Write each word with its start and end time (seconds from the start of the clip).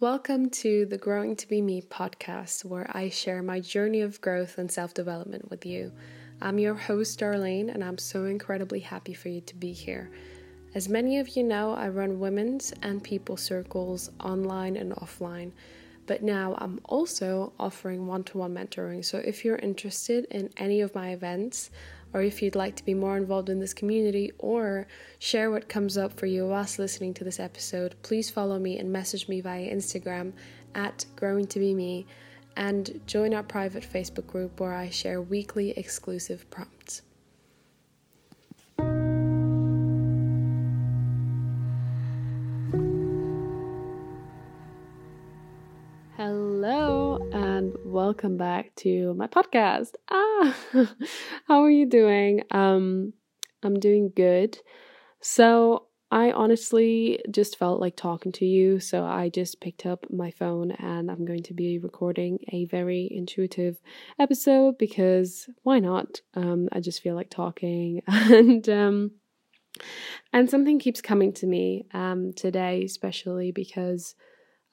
Welcome 0.00 0.50
to 0.50 0.86
the 0.86 0.96
Growing 0.96 1.34
to 1.34 1.48
Be 1.48 1.60
Me 1.60 1.82
podcast, 1.82 2.64
where 2.64 2.88
I 2.96 3.08
share 3.08 3.42
my 3.42 3.58
journey 3.58 4.00
of 4.00 4.20
growth 4.20 4.56
and 4.56 4.70
self 4.70 4.94
development 4.94 5.50
with 5.50 5.66
you. 5.66 5.90
I'm 6.40 6.60
your 6.60 6.76
host, 6.76 7.18
Darlene, 7.18 7.74
and 7.74 7.82
I'm 7.82 7.98
so 7.98 8.26
incredibly 8.26 8.78
happy 8.78 9.12
for 9.12 9.28
you 9.28 9.40
to 9.40 9.56
be 9.56 9.72
here. 9.72 10.08
As 10.72 10.88
many 10.88 11.18
of 11.18 11.30
you 11.36 11.42
know, 11.42 11.72
I 11.72 11.88
run 11.88 12.20
women's 12.20 12.72
and 12.80 13.02
people 13.02 13.36
circles 13.36 14.12
online 14.20 14.76
and 14.76 14.92
offline, 14.92 15.50
but 16.06 16.22
now 16.22 16.54
I'm 16.58 16.78
also 16.84 17.52
offering 17.58 18.06
one 18.06 18.22
to 18.22 18.38
one 18.38 18.54
mentoring. 18.54 19.04
So 19.04 19.18
if 19.18 19.44
you're 19.44 19.56
interested 19.56 20.26
in 20.30 20.50
any 20.58 20.80
of 20.80 20.94
my 20.94 21.10
events, 21.10 21.72
or 22.12 22.22
if 22.22 22.40
you'd 22.42 22.56
like 22.56 22.76
to 22.76 22.84
be 22.84 22.94
more 22.94 23.16
involved 23.16 23.48
in 23.48 23.60
this 23.60 23.74
community 23.74 24.32
or 24.38 24.86
share 25.18 25.50
what 25.50 25.68
comes 25.68 25.98
up 25.98 26.12
for 26.12 26.26
you 26.26 26.46
whilst 26.46 26.78
listening 26.78 27.14
to 27.14 27.24
this 27.24 27.40
episode, 27.40 27.94
please 28.02 28.30
follow 28.30 28.58
me 28.58 28.78
and 28.78 28.92
message 28.92 29.28
me 29.28 29.40
via 29.40 29.72
Instagram 29.72 30.32
at 30.74 31.04
growing 31.16 31.46
to 31.46 31.58
be 31.58 31.74
me 31.74 32.06
and 32.56 33.00
join 33.06 33.32
our 33.34 33.42
private 33.42 33.84
Facebook 33.84 34.26
group 34.26 34.58
where 34.60 34.74
I 34.74 34.90
share 34.90 35.20
weekly 35.22 35.70
exclusive 35.70 36.48
prompts. 36.50 37.02
Welcome 47.84 48.36
back 48.36 48.74
to 48.76 49.14
my 49.14 49.26
podcast. 49.26 49.94
Ah, 50.10 50.56
how 51.46 51.62
are 51.62 51.70
you 51.70 51.86
doing? 51.86 52.42
Um, 52.50 53.12
I'm 53.62 53.78
doing 53.78 54.12
good. 54.14 54.58
So, 55.20 55.86
I 56.10 56.30
honestly 56.30 57.20
just 57.30 57.58
felt 57.58 57.80
like 57.80 57.94
talking 57.94 58.32
to 58.32 58.46
you, 58.46 58.80
so 58.80 59.04
I 59.04 59.28
just 59.28 59.60
picked 59.60 59.84
up 59.84 60.06
my 60.10 60.30
phone 60.30 60.70
and 60.70 61.10
I'm 61.10 61.26
going 61.26 61.42
to 61.42 61.54
be 61.54 61.78
recording 61.78 62.38
a 62.50 62.64
very 62.64 63.08
intuitive 63.10 63.78
episode 64.18 64.78
because 64.78 65.50
why 65.64 65.80
not? 65.80 66.22
Um, 66.34 66.68
I 66.72 66.80
just 66.80 67.02
feel 67.02 67.14
like 67.14 67.28
talking 67.28 68.00
and 68.06 68.66
um, 68.70 69.10
and 70.32 70.48
something 70.48 70.78
keeps 70.78 71.02
coming 71.02 71.32
to 71.34 71.46
me 71.46 71.86
um 71.92 72.32
today, 72.32 72.84
especially 72.84 73.52
because 73.52 74.14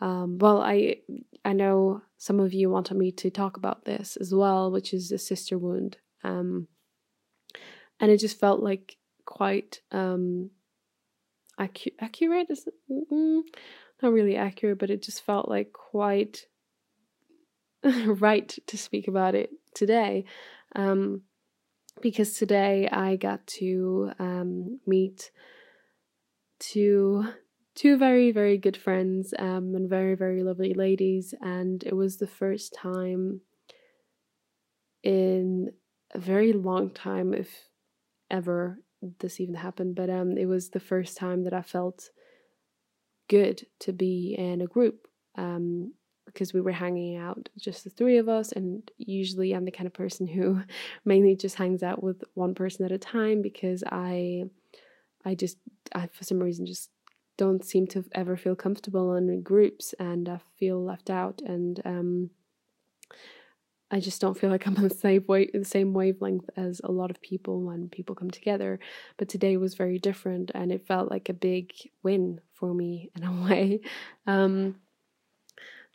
um, 0.06 0.38
well, 0.38 0.62
I 0.62 0.98
I 1.44 1.54
know 1.54 2.04
some 2.20 2.40
of 2.40 2.54
you 2.54 2.70
wanted 2.70 2.96
me 2.96 3.12
to 3.14 3.32
talk 3.32 3.58
about 3.58 3.86
this 3.86 4.18
as 4.18 4.36
well, 4.36 4.70
which 4.70 4.94
is 4.94 5.12
a 5.12 5.18
sister 5.18 5.58
wound, 5.58 5.98
um, 6.24 6.68
and 8.00 8.12
it 8.12 8.20
just 8.20 8.40
felt 8.40 8.62
like 8.62 8.98
quite 9.26 9.82
um, 9.92 10.52
acu- 11.60 11.96
accurate. 12.00 12.52
Is 12.52 12.68
mm, 12.88 13.42
not 14.04 14.14
really 14.14 14.36
accurate, 14.36 14.78
but 14.78 14.92
it 14.92 15.02
just 15.02 15.24
felt 15.24 15.50
like 15.50 15.74
quite 15.74 16.46
right 18.06 18.60
to 18.68 18.78
speak 18.78 19.08
about 19.08 19.34
it 19.34 19.50
today, 19.74 20.26
um, 20.76 21.24
because 22.04 22.34
today 22.38 22.88
I 22.92 23.16
got 23.16 23.48
to 23.60 24.12
um, 24.20 24.82
meet 24.86 25.32
two 26.60 27.26
two 27.76 27.98
very 27.98 28.32
very 28.32 28.58
good 28.58 28.78
friends 28.78 29.34
um, 29.38 29.76
and 29.76 29.90
very 29.90 30.16
very 30.16 30.44
lovely 30.44 30.74
ladies 30.74 31.34
and 31.42 31.84
it 31.84 31.96
was 31.96 32.18
the 32.18 32.28
first 32.28 32.74
time 32.74 33.42
in 35.04 35.72
a 36.14 36.20
very 36.20 36.54
long 36.54 36.90
time 36.90 37.34
if 37.34 37.70
ever 38.32 38.80
this 39.20 39.40
even 39.40 39.56
happened 39.56 39.96
but 39.96 40.10
um 40.10 40.38
it 40.38 40.46
was 40.46 40.70
the 40.70 40.80
first 40.80 41.18
time 41.18 41.44
that 41.44 41.54
I 41.54 41.62
felt 41.62 42.10
good 43.28 43.66
to 43.80 43.92
be 43.92 44.36
in 44.38 44.62
a 44.62 44.68
group 44.68 45.08
um 45.38 45.94
because 46.26 46.54
we 46.54 46.62
were 46.62 46.72
hanging 46.72 47.18
out 47.18 47.50
just 47.60 47.84
the 47.84 47.90
three 47.92 48.18
of 48.18 48.28
us 48.28 48.52
and 48.52 48.90
usually 48.98 49.52
I'm 49.52 49.66
the 49.66 49.72
kind 49.72 49.86
of 49.86 49.94
person 49.94 50.26
who 50.28 50.62
mainly 51.06 51.36
just 51.36 51.56
hangs 51.56 51.84
out 51.84 52.02
with 52.02 52.24
one 52.34 52.56
person 52.56 52.84
at 52.86 52.92
a 52.92 52.98
time 52.98 53.42
because 53.42 53.84
I 53.92 54.46
I 55.24 55.36
just 55.36 55.58
I 55.94 56.08
for 56.08 56.24
some 56.24 56.40
reason 56.40 56.66
just 56.66 56.90
don't 57.38 57.64
seem 57.64 57.88
to 57.88 58.06
ever 58.14 58.38
feel 58.38 58.56
comfortable 58.56 59.16
in 59.16 59.42
groups 59.42 59.94
and 60.00 60.30
I 60.30 60.40
feel 60.58 60.84
left 60.84 61.10
out 61.10 61.42
and 61.46 61.82
um, 61.86 62.30
I 63.92 64.00
just 64.00 64.20
don't 64.20 64.38
feel 64.38 64.50
like 64.50 64.66
I'm 64.66 64.78
on 64.78 64.88
the 64.88 64.90
same 64.90 65.24
wave, 65.28 65.52
the 65.54 65.64
same 65.64 65.94
wavelength 65.94 66.50
as 66.58 66.82
a 66.84 66.92
lot 66.92 67.12
of 67.12 67.22
people 67.22 67.62
when 67.62 67.88
people 67.88 68.16
come 68.16 68.32
together. 68.32 68.80
But 69.18 69.30
today 69.30 69.58
was 69.58 69.76
very 69.76 70.00
different, 70.00 70.52
and 70.56 70.72
it 70.72 70.88
felt 70.88 71.12
like 71.12 71.30
a 71.30 71.34
big 71.34 71.72
win 72.02 72.42
for 72.54 72.74
me 72.74 73.12
in 73.16 73.24
a 73.24 73.32
way. 73.48 73.82
Um, 74.26 74.78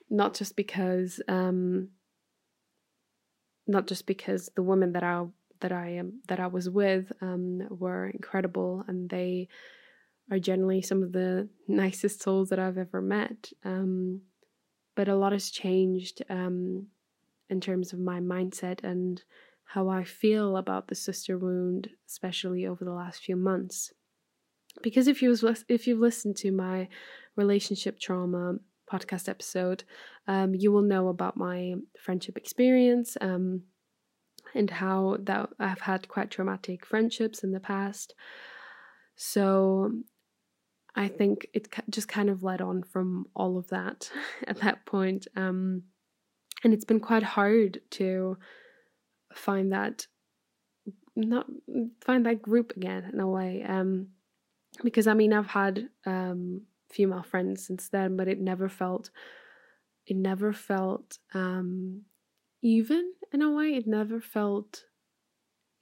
not 0.09 0.34
just 0.34 0.56
because, 0.56 1.21
um, 1.29 1.89
not 3.67 3.87
just 3.87 4.06
because 4.06 4.50
the 4.55 4.62
women 4.62 4.93
that 4.93 5.03
I 5.03 5.25
that 5.61 5.73
I 5.73 5.91
am 5.91 6.21
that 6.29 6.41
I 6.41 6.47
was 6.47 6.71
with 6.71 7.12
um, 7.21 7.67
were 7.71 8.06
incredible, 8.06 8.84
and 8.87 9.11
they 9.11 9.49
are 10.31 10.39
generally 10.39 10.81
some 10.81 11.03
of 11.03 11.13
the 11.13 11.49
nicest 11.67 12.23
souls 12.23 12.51
that 12.51 12.59
I've 12.59 12.79
ever 12.79 13.01
met. 13.01 13.51
Um, 13.65 14.23
but 14.95 15.09
a 15.09 15.17
lot 15.17 15.33
has 15.33 15.51
changed 15.51 16.23
um, 16.29 16.87
in 17.49 17.61
terms 17.61 17.93
of 17.93 17.99
my 17.99 18.21
mindset 18.21 18.85
and 18.85 19.23
how 19.65 19.89
I 19.89 20.05
feel 20.05 20.57
about 20.57 20.89
the 20.89 20.95
sister 20.95 21.39
wound, 21.39 21.89
especially 22.09 22.67
over 22.67 22.85
the 22.85 22.93
last 22.93 23.23
few 23.23 23.37
months. 23.37 23.93
Because 24.83 25.09
if 25.09 25.23
you 25.23 25.37
if 25.69 25.87
you've 25.87 25.99
listened 25.99 26.37
to 26.39 26.53
my 26.53 26.89
relationship 27.37 27.99
trauma 27.99 28.57
podcast 28.91 29.29
episode, 29.29 29.85
um, 30.27 30.55
you 30.55 30.73
will 30.73 30.83
know 30.83 31.09
about 31.09 31.37
my 31.37 31.75
friendship 32.01 32.37
experience 32.37 33.17
um, 33.21 33.62
and 34.55 34.71
how 34.71 35.17
that 35.21 35.51
I've 35.59 35.81
had 35.81 36.09
quite 36.09 36.31
traumatic 36.31 36.85
friendships 36.85 37.45
in 37.45 37.53
the 37.53 37.61
past. 37.61 38.15
So 39.17 39.93
I 40.95 41.09
think 41.09 41.47
it 41.55 41.69
just 41.89 42.09
kind 42.09 42.28
of 42.28 42.43
led 42.43 42.61
on 42.61 42.83
from 42.83 43.27
all 43.34 43.59
of 43.59 43.69
that 43.69 44.11
at 44.47 44.61
that 44.61 44.87
point. 44.87 45.27
Um, 45.37 45.84
and 46.65 46.75
it's 46.75 46.84
been 46.84 47.01
quite 47.01 47.23
hard 47.23 47.81
to 47.93 48.37
find 49.33 49.73
that 49.73 50.06
not 51.17 51.47
find 52.00 52.27
that 52.27 52.43
group 52.43 52.77
again 52.77 53.11
in 53.12 53.21
a 53.21 53.27
way 53.27 53.65
um, 53.67 54.09
because 54.83 55.06
i 55.06 55.15
mean 55.15 55.33
i've 55.33 55.47
had 55.47 55.89
um, 56.06 56.62
female 56.91 57.23
friends 57.23 57.67
since 57.67 57.89
then 57.89 58.17
but 58.17 58.29
it 58.29 58.41
never 58.41 58.69
felt 58.69 59.11
it 60.06 60.17
never 60.17 60.53
felt 60.53 61.19
um, 61.34 62.03
even 62.62 63.12
in 63.33 63.43
a 63.43 63.50
way 63.50 63.75
it 63.75 63.87
never 63.87 64.21
felt 64.21 64.84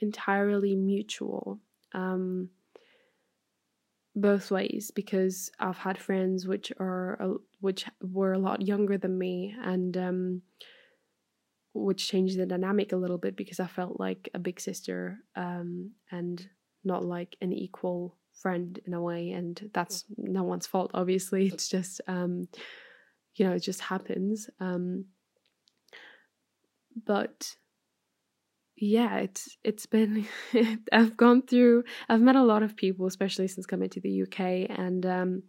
entirely 0.01 0.75
mutual 0.77 1.59
um, 1.95 2.49
both 4.21 4.51
ways 4.51 4.91
because 4.95 5.51
I've 5.59 5.79
had 5.79 5.99
friends 5.99 6.47
which 6.47 6.73
are 6.79 7.37
which 7.61 7.87
were 8.03 8.33
a 8.33 8.39
lot 8.39 8.63
younger 8.63 8.99
than 8.99 9.19
me 9.19 9.55
and 9.63 9.97
um, 9.97 10.43
which 11.75 12.09
changed 12.09 12.39
the 12.39 12.47
dynamic 12.47 12.93
a 12.93 12.97
little 12.97 13.19
bit 13.19 13.37
because 13.37 13.61
I 13.61 13.67
felt 13.67 14.01
like 14.01 14.29
a 14.35 14.39
big 14.39 14.61
sister 14.61 15.19
um, 15.37 15.93
and 16.11 16.47
not 16.85 17.05
like 17.05 17.37
an 17.41 17.53
equal 17.53 18.17
friend 18.33 18.79
in 18.87 18.95
a 18.95 19.03
way 19.03 19.31
and 19.31 19.71
that's 19.75 20.05
no 20.17 20.43
one's 20.43 20.67
fault 20.67 20.91
obviously. 20.95 21.47
It's 21.49 21.69
just 21.69 22.01
um, 22.07 22.49
you 23.35 23.47
know 23.47 23.55
it 23.55 23.63
just 23.63 23.81
happens 23.81 24.49
um, 24.61 25.07
but 27.07 27.55
yeah, 28.81 29.19
it's 29.19 29.57
it's 29.65 29.87
been 29.87 30.27
I've 30.93 31.17
gone 31.17 31.43
through 31.43 31.85
I've 32.09 32.21
met 32.21 32.37
a 32.37 32.43
lot 32.43 32.63
of 32.63 32.77
people, 32.77 33.07
especially 33.07 33.49
since 33.49 33.67
coming 33.67 33.91
to 33.91 34.01
the 34.01 34.23
UK, 34.23 34.41
and 34.79 35.05
um, 35.05 35.43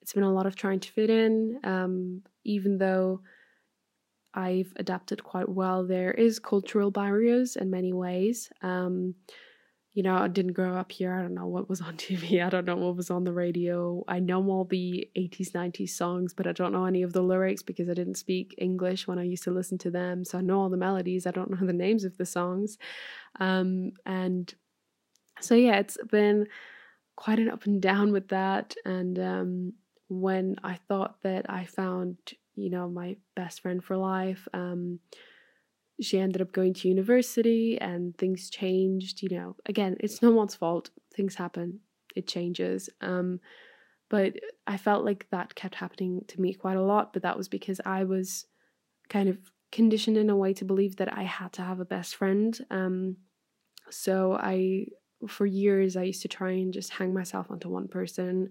it's 0.00 0.12
been 0.12 0.22
a 0.22 0.32
lot 0.32 0.46
of 0.46 0.56
trying 0.56 0.80
to 0.80 0.92
fit 0.92 1.10
in. 1.10 1.60
Um, 1.64 2.22
even 2.44 2.78
though 2.78 3.20
I've 4.34 4.72
adapted 4.76 5.22
quite 5.22 5.48
well, 5.48 5.86
there 5.86 6.12
is 6.12 6.38
cultural 6.38 6.90
barriers 6.90 7.56
in 7.56 7.70
many 7.70 7.92
ways. 7.92 8.50
Um, 8.62 9.14
you 9.94 10.02
know, 10.02 10.16
I 10.16 10.26
didn't 10.26 10.54
grow 10.54 10.74
up 10.74 10.90
here. 10.90 11.14
I 11.14 11.22
don't 11.22 11.34
know 11.34 11.46
what 11.46 11.68
was 11.68 11.80
on 11.80 11.96
TV. 11.96 12.44
I 12.44 12.50
don't 12.50 12.66
know 12.66 12.76
what 12.76 12.96
was 12.96 13.10
on 13.10 13.22
the 13.22 13.32
radio. 13.32 14.04
I 14.08 14.18
know 14.18 14.44
all 14.50 14.64
the 14.64 15.08
80s, 15.16 15.52
90s 15.52 15.90
songs, 15.90 16.34
but 16.34 16.48
I 16.48 16.52
don't 16.52 16.72
know 16.72 16.84
any 16.84 17.02
of 17.02 17.12
the 17.12 17.22
lyrics 17.22 17.62
because 17.62 17.88
I 17.88 17.94
didn't 17.94 18.16
speak 18.16 18.54
English 18.58 19.06
when 19.06 19.20
I 19.20 19.22
used 19.22 19.44
to 19.44 19.52
listen 19.52 19.78
to 19.78 19.90
them. 19.90 20.24
So 20.24 20.38
I 20.38 20.40
know 20.40 20.60
all 20.60 20.68
the 20.68 20.76
melodies. 20.76 21.26
I 21.26 21.30
don't 21.30 21.50
know 21.50 21.64
the 21.66 21.72
names 21.72 22.04
of 22.04 22.16
the 22.18 22.26
songs. 22.26 22.76
Um, 23.38 23.92
and 24.04 24.52
so, 25.40 25.54
yeah, 25.54 25.78
it's 25.78 25.96
been 26.10 26.48
quite 27.16 27.38
an 27.38 27.48
up 27.48 27.64
and 27.66 27.80
down 27.80 28.10
with 28.10 28.28
that. 28.28 28.74
And 28.84 29.16
um, 29.20 29.72
when 30.08 30.56
I 30.64 30.74
thought 30.88 31.22
that 31.22 31.48
I 31.48 31.66
found, 31.66 32.16
you 32.56 32.68
know, 32.68 32.88
my 32.88 33.16
best 33.36 33.60
friend 33.60 33.82
for 33.82 33.96
life, 33.96 34.48
um, 34.52 34.98
she 36.00 36.18
ended 36.18 36.42
up 36.42 36.52
going 36.52 36.74
to 36.74 36.88
university 36.88 37.78
and 37.80 38.16
things 38.18 38.50
changed 38.50 39.22
you 39.22 39.28
know. 39.30 39.56
Again 39.66 39.96
it's 40.00 40.22
no 40.22 40.30
one's 40.30 40.54
fault. 40.54 40.90
Things 41.14 41.34
happen. 41.36 41.80
It 42.16 42.26
changes. 42.28 42.90
Um 43.00 43.40
But 44.10 44.34
I 44.66 44.76
felt 44.76 45.04
like 45.04 45.26
that 45.30 45.54
kept 45.54 45.76
happening 45.76 46.22
to 46.28 46.40
me 46.40 46.54
quite 46.54 46.76
a 46.76 46.82
lot, 46.82 47.12
but 47.12 47.22
that 47.22 47.36
was 47.36 47.48
because 47.48 47.80
I 47.84 48.04
was 48.04 48.46
kind 49.08 49.28
of 49.28 49.38
conditioned 49.72 50.16
in 50.16 50.30
a 50.30 50.36
way 50.36 50.52
to 50.54 50.64
believe 50.64 50.96
that 50.96 51.12
I 51.16 51.24
had 51.24 51.52
to 51.54 51.62
have 51.62 51.80
a 51.80 51.84
best 51.84 52.16
friend. 52.16 52.56
Um, 52.70 53.16
so 53.90 54.34
I, 54.34 54.86
for 55.28 55.46
years, 55.46 55.96
I 55.96 56.04
used 56.04 56.22
to 56.22 56.28
try 56.28 56.52
and 56.52 56.72
just 56.72 56.90
hang 56.90 57.12
myself 57.14 57.50
onto 57.50 57.68
one 57.68 57.88
person 57.88 58.50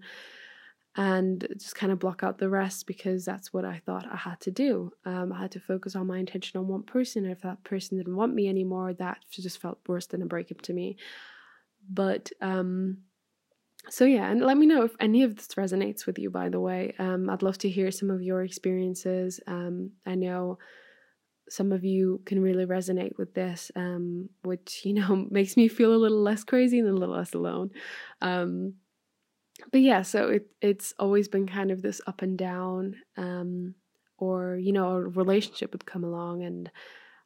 and 0.96 1.46
just 1.58 1.74
kind 1.74 1.90
of 1.90 1.98
block 1.98 2.22
out 2.22 2.38
the 2.38 2.48
rest 2.48 2.86
because 2.86 3.24
that's 3.24 3.52
what 3.52 3.64
I 3.64 3.82
thought 3.84 4.06
I 4.10 4.16
had 4.16 4.40
to 4.42 4.50
do. 4.52 4.92
Um, 5.04 5.32
I 5.32 5.40
had 5.40 5.50
to 5.52 5.60
focus 5.60 5.96
on 5.96 6.06
my 6.06 6.18
intention 6.18 6.58
on 6.60 6.68
one 6.68 6.84
person. 6.84 7.24
And 7.24 7.32
if 7.32 7.42
that 7.42 7.64
person 7.64 7.98
didn't 7.98 8.14
want 8.14 8.34
me 8.34 8.48
anymore, 8.48 8.92
that 8.94 9.18
just 9.30 9.60
felt 9.60 9.80
worse 9.88 10.06
than 10.06 10.22
a 10.22 10.26
breakup 10.26 10.60
to 10.62 10.72
me. 10.72 10.96
But 11.90 12.30
um, 12.40 12.98
so 13.90 14.04
yeah, 14.04 14.30
and 14.30 14.40
let 14.40 14.56
me 14.56 14.66
know 14.66 14.84
if 14.84 14.94
any 15.00 15.22
of 15.24 15.36
this 15.36 15.48
resonates 15.48 16.06
with 16.06 16.18
you. 16.18 16.30
By 16.30 16.48
the 16.48 16.60
way, 16.60 16.94
um, 16.98 17.28
I'd 17.28 17.42
love 17.42 17.58
to 17.58 17.68
hear 17.68 17.90
some 17.90 18.10
of 18.10 18.22
your 18.22 18.42
experiences. 18.42 19.40
Um, 19.46 19.92
I 20.06 20.14
know 20.14 20.58
some 21.48 21.72
of 21.72 21.84
you 21.84 22.22
can 22.24 22.40
really 22.40 22.64
resonate 22.64 23.18
with 23.18 23.34
this, 23.34 23.70
um, 23.76 24.30
which 24.42 24.82
you 24.84 24.94
know 24.94 25.26
makes 25.30 25.56
me 25.56 25.68
feel 25.68 25.92
a 25.92 25.96
little 25.96 26.22
less 26.22 26.44
crazy 26.44 26.78
and 26.78 26.88
a 26.88 26.92
little 26.92 27.16
less 27.16 27.34
alone. 27.34 27.70
But 29.70 29.80
yeah, 29.82 30.02
so 30.02 30.28
it 30.28 30.46
it's 30.60 30.94
always 30.98 31.28
been 31.28 31.46
kind 31.46 31.70
of 31.70 31.82
this 31.82 32.00
up 32.06 32.22
and 32.22 32.36
down, 32.36 32.96
um, 33.16 33.74
or 34.18 34.56
you 34.56 34.72
know, 34.72 34.90
a 34.92 35.00
relationship 35.00 35.72
would 35.72 35.86
come 35.86 36.04
along 36.04 36.42
and 36.42 36.70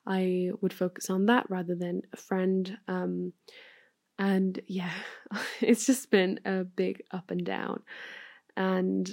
I 0.07 0.51
would 0.61 0.73
focus 0.73 1.11
on 1.11 1.27
that 1.27 1.51
rather 1.51 1.75
than 1.75 2.03
a 2.13 2.17
friend. 2.17 2.79
Um, 2.89 3.33
and 4.19 4.61
yeah, 4.67 4.93
it's 5.61 5.87
just 5.87 6.11
been 6.11 6.41
a 6.45 6.65
big 6.65 7.03
up 7.11 7.31
and 7.31 7.45
down. 7.45 7.83
And 8.57 9.09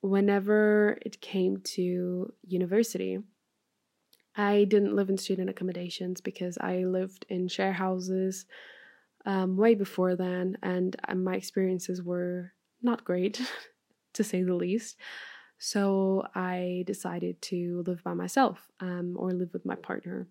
whenever 0.00 0.98
it 1.02 1.20
came 1.20 1.58
to 1.74 2.32
university, 2.46 3.18
I 4.36 4.64
didn't 4.64 4.94
live 4.94 5.08
in 5.08 5.18
student 5.18 5.50
accommodations 5.50 6.20
because 6.20 6.58
I 6.60 6.84
lived 6.84 7.26
in 7.28 7.48
share 7.48 7.72
houses 7.72 8.46
um, 9.24 9.56
way 9.56 9.74
before 9.74 10.14
then, 10.14 10.56
and 10.62 10.94
uh, 11.08 11.14
my 11.14 11.34
experiences 11.34 12.02
were 12.02 12.52
not 12.82 13.04
great, 13.04 13.40
to 14.14 14.24
say 14.24 14.42
the 14.42 14.54
least. 14.54 14.96
So 15.58 16.26
I 16.34 16.84
decided 16.86 17.40
to 17.42 17.82
live 17.86 18.02
by 18.04 18.14
myself 18.14 18.68
um, 18.80 19.16
or 19.18 19.32
live 19.32 19.52
with 19.52 19.64
my 19.64 19.74
partner 19.74 20.28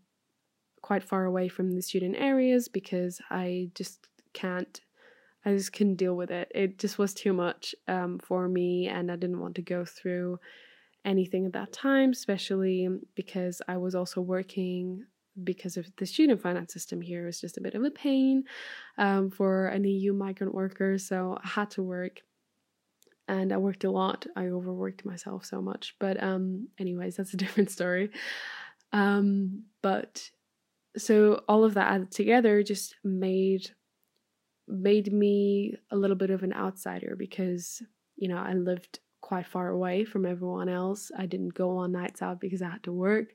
quite 0.81 1.03
far 1.03 1.25
away 1.25 1.47
from 1.47 1.71
the 1.71 1.81
student 1.81 2.15
areas 2.15 2.67
because 2.67 3.19
I 3.31 3.69
just 3.73 4.07
can't, 4.33 4.79
I 5.43 5.53
just 5.53 5.73
couldn't 5.73 5.95
deal 5.95 6.15
with 6.15 6.29
it. 6.29 6.51
It 6.53 6.77
just 6.77 6.99
was 6.99 7.13
too 7.13 7.33
much 7.33 7.73
um, 7.87 8.19
for 8.19 8.47
me 8.47 8.87
and 8.87 9.11
I 9.11 9.15
didn't 9.15 9.39
want 9.39 9.55
to 9.55 9.63
go 9.63 9.83
through 9.83 10.39
anything 11.03 11.47
at 11.47 11.53
that 11.53 11.73
time, 11.73 12.11
especially 12.11 12.87
because 13.15 13.63
I 13.67 13.77
was 13.77 13.95
also 13.95 14.21
working 14.21 15.05
because 15.43 15.75
of 15.75 15.87
the 15.97 16.05
student 16.05 16.41
finance 16.41 16.71
system 16.71 17.01
here 17.01 17.25
was 17.25 17.41
just 17.41 17.57
a 17.57 17.61
bit 17.61 17.75
of 17.75 17.83
a 17.83 17.91
pain 17.91 18.43
um, 18.97 19.29
for 19.29 19.67
an 19.67 19.83
EU 19.83 20.13
migrant 20.13 20.53
worker. 20.53 20.97
So 20.97 21.37
I 21.43 21.47
had 21.47 21.71
to 21.71 21.83
work 21.83 22.21
and 23.27 23.51
I 23.51 23.57
worked 23.57 23.83
a 23.83 23.91
lot. 23.91 24.25
I 24.35 24.47
overworked 24.47 25.05
myself 25.05 25.45
so 25.45 25.61
much. 25.61 25.95
But 25.99 26.21
um 26.21 26.67
anyways, 26.79 27.15
that's 27.15 27.33
a 27.33 27.37
different 27.43 27.71
story. 27.71 28.11
Um 28.93 29.63
but 29.81 30.29
so 30.97 31.43
all 31.47 31.63
of 31.63 31.73
that 31.73 31.91
added 31.91 32.11
together 32.11 32.63
just 32.63 32.95
made 33.03 33.69
made 34.67 35.11
me 35.13 35.75
a 35.91 35.95
little 35.95 36.15
bit 36.15 36.31
of 36.31 36.43
an 36.43 36.53
outsider 36.53 37.15
because 37.17 37.81
you 38.15 38.29
know, 38.29 38.37
I 38.37 38.53
lived 38.53 38.99
quite 39.21 39.45
far 39.47 39.69
away 39.69 40.05
from 40.05 40.25
everyone 40.25 40.69
else. 40.69 41.11
I 41.17 41.25
didn't 41.25 41.53
go 41.53 41.77
on 41.77 41.91
nights 41.91 42.21
out 42.21 42.39
because 42.39 42.61
I 42.61 42.69
had 42.69 42.83
to 42.83 42.93
work. 42.93 43.33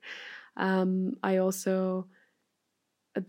Um 0.56 1.14
I 1.22 1.38
also 1.38 2.08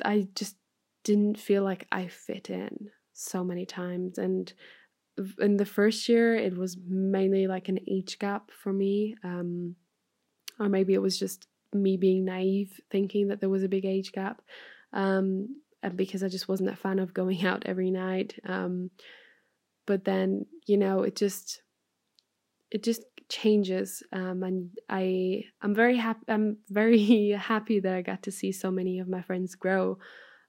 I 0.06 0.28
just 0.36 0.56
didn't 1.04 1.40
feel 1.40 1.64
like 1.64 1.88
I 1.92 2.08
fit 2.08 2.50
in 2.50 2.92
so 3.14 3.44
many 3.44 3.66
times 3.66 4.18
and 4.18 4.52
in 5.40 5.58
the 5.58 5.66
first 5.66 6.08
year 6.08 6.36
it 6.36 6.58
was 6.58 6.78
mainly 6.88 7.48
like 7.48 7.70
an 7.70 7.80
age 7.88 8.18
gap 8.20 8.52
for 8.52 8.72
me 8.72 9.16
um, 9.24 9.76
or 10.60 10.70
maybe 10.70 10.94
it 10.94 11.02
was 11.02 11.18
just 11.18 11.48
me 11.74 11.98
being 11.98 12.26
naive 12.26 12.80
thinking 12.90 13.28
that 13.28 13.40
there 13.40 13.50
was 13.50 13.64
a 13.64 13.70
big 13.70 13.86
age 13.86 14.12
gap 14.12 14.42
um, 14.94 15.56
and 15.84 15.98
because 15.98 16.24
i 16.24 16.28
just 16.28 16.48
wasn't 16.48 16.70
a 16.70 16.76
fan 16.76 17.00
of 17.00 17.14
going 17.14 17.46
out 17.46 17.64
every 17.66 17.92
night 17.92 18.40
um, 18.46 18.90
but 19.86 20.06
then 20.06 20.46
you 20.68 20.78
know 20.78 21.04
it 21.04 21.16
just 21.16 21.62
it 22.70 22.84
just 22.84 23.04
changes 23.30 24.04
um, 24.12 24.44
and 24.44 24.72
i 24.90 25.44
i'm 25.62 25.74
very 25.74 25.98
happy 25.98 26.20
i'm 26.28 26.58
very 26.70 27.30
happy 27.40 27.80
that 27.80 27.94
i 27.94 28.02
got 28.02 28.24
to 28.24 28.32
see 28.32 28.52
so 28.52 28.70
many 28.70 29.00
of 29.00 29.08
my 29.08 29.22
friends 29.22 29.56
grow 29.56 29.98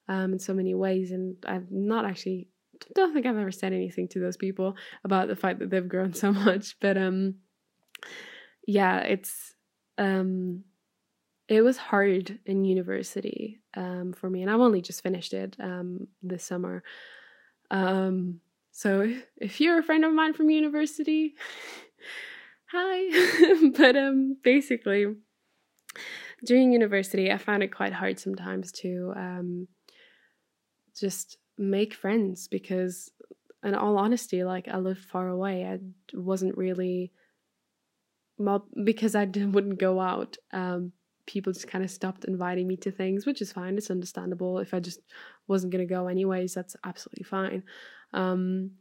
um, 0.09 0.33
in 0.33 0.39
so 0.39 0.53
many 0.53 0.75
ways 0.75 1.13
and 1.13 1.37
i'm 1.47 1.67
not 1.71 2.05
actually 2.05 2.49
don't 2.95 3.13
think 3.13 3.27
I've 3.27 3.37
ever 3.37 3.53
said 3.53 3.73
anything 3.73 4.09
to 4.09 4.21
those 4.21 4.37
people 4.37 4.77
about 5.05 5.29
the 5.29 5.37
fact 5.37 5.59
that 5.61 5.71
they've 5.71 5.89
grown 5.89 6.15
so 6.15 6.33
much. 6.33 6.77
But 6.81 6.97
um 6.97 7.37
yeah, 8.67 9.01
it's 9.01 9.55
um 9.99 10.65
it 11.49 11.63
was 11.63 11.77
hard 11.77 12.39
in 12.47 12.65
university 12.65 13.61
um 13.77 14.13
for 14.13 14.31
me 14.31 14.43
and 14.43 14.51
I've 14.51 14.61
only 14.61 14.81
just 14.81 15.03
finished 15.03 15.33
it 15.33 15.57
um 15.61 16.09
this 16.23 16.45
summer. 16.45 16.83
Um 17.71 18.41
so 18.71 19.13
if 19.37 19.61
you're 19.61 19.79
a 19.79 19.83
friend 19.83 20.05
of 20.05 20.13
mine 20.13 20.35
from 20.35 20.51
university, 20.51 21.35
hi. 22.67 23.71
but 23.77 23.97
um 23.97 24.37
basically 24.43 25.07
during 26.45 26.73
university 26.73 27.31
I 27.31 27.39
found 27.39 27.63
it 27.63 27.75
quite 27.75 27.93
hard 27.93 28.19
sometimes 28.19 28.73
to 28.73 29.13
um 29.17 29.69
just 30.99 31.39
make 31.59 31.95
friends 31.95 32.49
because 32.49 33.11
in 33.63 33.75
all 33.75 33.99
honesty 33.99 34.43
like 34.45 34.69
i 34.69 34.77
lived 34.77 35.05
far 35.05 35.29
away. 35.29 35.65
I 35.65 35.79
wasn't 36.15 36.57
really 36.57 37.13
well 38.39 38.67
because 38.85 39.15
i 39.15 39.25
wouldn't 39.37 39.79
go 39.79 40.01
out 40.01 40.37
um, 40.53 40.93
people 41.27 41.53
just 41.53 41.69
kind 41.69 41.85
of 41.85 41.91
stopped 41.91 42.25
inviting 42.25 42.67
me 42.67 42.77
to 42.77 42.91
things 42.91 43.27
which 43.27 43.41
is 43.41 43.53
fine. 43.53 43.77
It's 43.77 43.91
understandable. 43.91 44.59
If 44.59 44.75
i 44.75 44.81
just 44.81 45.01
wasn't 45.47 45.73
going 45.73 45.87
to 45.87 45.95
go 45.95 46.09
anyways 46.09 46.55
that's 46.55 46.77
absolutely 46.85 47.25
fine. 47.25 47.63
Um, 48.13 48.73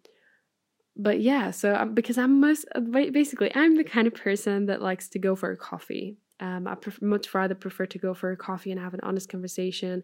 but 0.97 1.21
yeah 1.21 1.51
so 1.51 1.73
um, 1.73 1.93
because 1.93 2.17
i'm 2.17 2.41
most 2.41 2.65
uh, 2.75 2.81
basically 2.81 3.49
i'm 3.55 3.77
the 3.77 3.83
kind 3.83 4.07
of 4.07 4.13
person 4.13 4.65
that 4.65 4.81
likes 4.81 5.07
to 5.07 5.19
go 5.19 5.35
for 5.35 5.51
a 5.51 5.57
coffee. 5.57 6.17
Um, 6.39 6.67
i 6.67 6.75
pref- 6.75 7.01
much 7.01 7.33
rather 7.33 7.55
prefer 7.55 7.85
to 7.85 7.99
go 7.99 8.13
for 8.13 8.31
a 8.31 8.37
coffee 8.37 8.71
and 8.71 8.79
have 8.79 8.93
an 8.93 8.99
honest 9.03 9.29
conversation. 9.29 10.03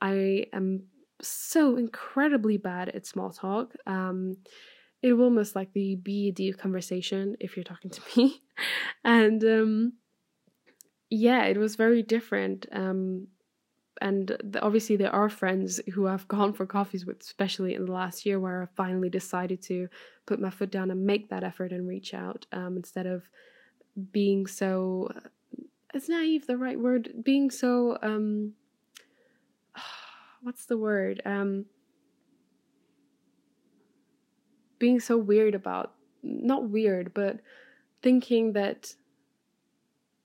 I 0.00 0.46
am 0.52 0.84
so 1.22 1.76
incredibly 1.76 2.56
bad 2.56 2.88
at 2.90 3.06
small 3.06 3.30
talk. 3.30 3.74
Um, 3.86 4.36
it 5.02 5.14
will 5.14 5.30
most 5.30 5.56
likely 5.56 5.96
be 5.96 6.28
a 6.28 6.32
deep 6.32 6.58
conversation 6.58 7.36
if 7.40 7.56
you're 7.56 7.64
talking 7.64 7.90
to 7.90 8.00
me. 8.16 8.42
and 9.04 9.42
um, 9.44 9.92
yeah, 11.10 11.44
it 11.44 11.58
was 11.58 11.76
very 11.76 12.02
different. 12.02 12.66
Um, 12.72 13.28
and 14.00 14.36
obviously, 14.60 14.96
there 14.96 15.14
are 15.14 15.28
friends 15.28 15.80
who 15.92 16.08
I've 16.08 16.26
gone 16.36 16.52
for 16.52 16.66
coffees 16.66 17.06
with, 17.06 17.20
especially 17.20 17.74
in 17.74 17.86
the 17.86 17.92
last 17.92 18.24
year, 18.24 18.40
where 18.40 18.62
I 18.62 18.66
finally 18.76 19.10
decided 19.10 19.62
to 19.62 19.88
put 20.26 20.40
my 20.40 20.50
foot 20.50 20.70
down 20.70 20.90
and 20.90 21.04
make 21.04 21.28
that 21.28 21.44
effort 21.44 21.72
and 21.72 21.86
reach 21.86 22.14
out 22.14 22.46
um, 22.52 22.76
instead 22.76 23.06
of 23.06 23.28
being 24.12 24.46
so. 24.46 25.08
Is 25.94 26.08
naive 26.08 26.46
the 26.46 26.56
right 26.56 26.80
word? 26.80 27.12
Being 27.22 27.50
so 27.50 27.98
um, 28.02 28.54
what's 30.42 30.66
the 30.66 30.76
word? 30.76 31.22
Um, 31.24 31.66
being 34.78 35.00
so 35.00 35.16
weird 35.16 35.54
about 35.54 35.94
not 36.22 36.68
weird, 36.68 37.14
but 37.14 37.40
thinking 38.02 38.52
that 38.52 38.94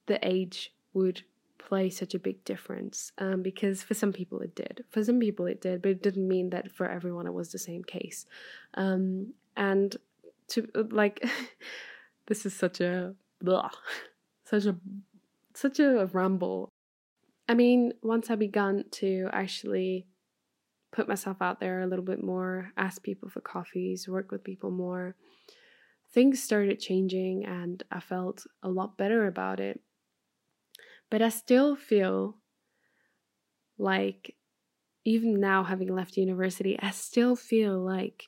the 0.07 0.19
age 0.27 0.73
would 0.93 1.21
play 1.57 1.89
such 1.89 2.15
a 2.15 2.19
big 2.19 2.43
difference 2.45 3.11
um, 3.17 3.41
because 3.41 3.83
for 3.83 3.93
some 3.93 4.13
people 4.13 4.39
it 4.39 4.55
did. 4.55 4.83
For 4.89 5.03
some 5.03 5.19
people 5.19 5.45
it 5.45 5.61
did, 5.61 5.81
but 5.81 5.91
it 5.91 6.03
didn't 6.03 6.27
mean 6.27 6.49
that 6.51 6.71
for 6.71 6.89
everyone 6.89 7.27
it 7.27 7.33
was 7.33 7.51
the 7.51 7.59
same 7.59 7.83
case. 7.83 8.25
Um, 8.73 9.33
and 9.55 9.95
to 10.49 10.67
like, 10.91 11.23
this 12.27 12.45
is 12.45 12.53
such 12.55 12.79
a 12.81 13.13
blah, 13.41 13.69
such 14.45 14.65
a 14.65 14.75
such 15.53 15.79
a 15.79 16.05
ramble 16.13 16.71
I 17.47 17.53
mean, 17.53 17.93
once 18.01 18.29
I 18.29 18.35
began 18.35 18.85
to 18.91 19.29
actually 19.31 20.07
put 20.91 21.07
myself 21.07 21.41
out 21.41 21.59
there 21.59 21.81
a 21.81 21.87
little 21.87 22.03
bit 22.03 22.23
more, 22.23 22.71
ask 22.77 23.03
people 23.03 23.29
for 23.29 23.41
coffees, 23.41 24.07
work 24.07 24.31
with 24.31 24.43
people 24.43 24.71
more, 24.71 25.15
things 26.13 26.41
started 26.41 26.79
changing 26.79 27.45
and 27.45 27.83
I 27.91 27.99
felt 27.99 28.45
a 28.63 28.69
lot 28.69 28.97
better 28.97 29.27
about 29.27 29.59
it. 29.59 29.81
But 31.09 31.21
I 31.21 31.29
still 31.29 31.75
feel 31.75 32.37
like, 33.77 34.35
even 35.05 35.39
now 35.39 35.63
having 35.63 35.93
left 35.93 36.17
university, 36.17 36.77
I 36.81 36.91
still 36.91 37.35
feel 37.35 37.79
like 37.79 38.25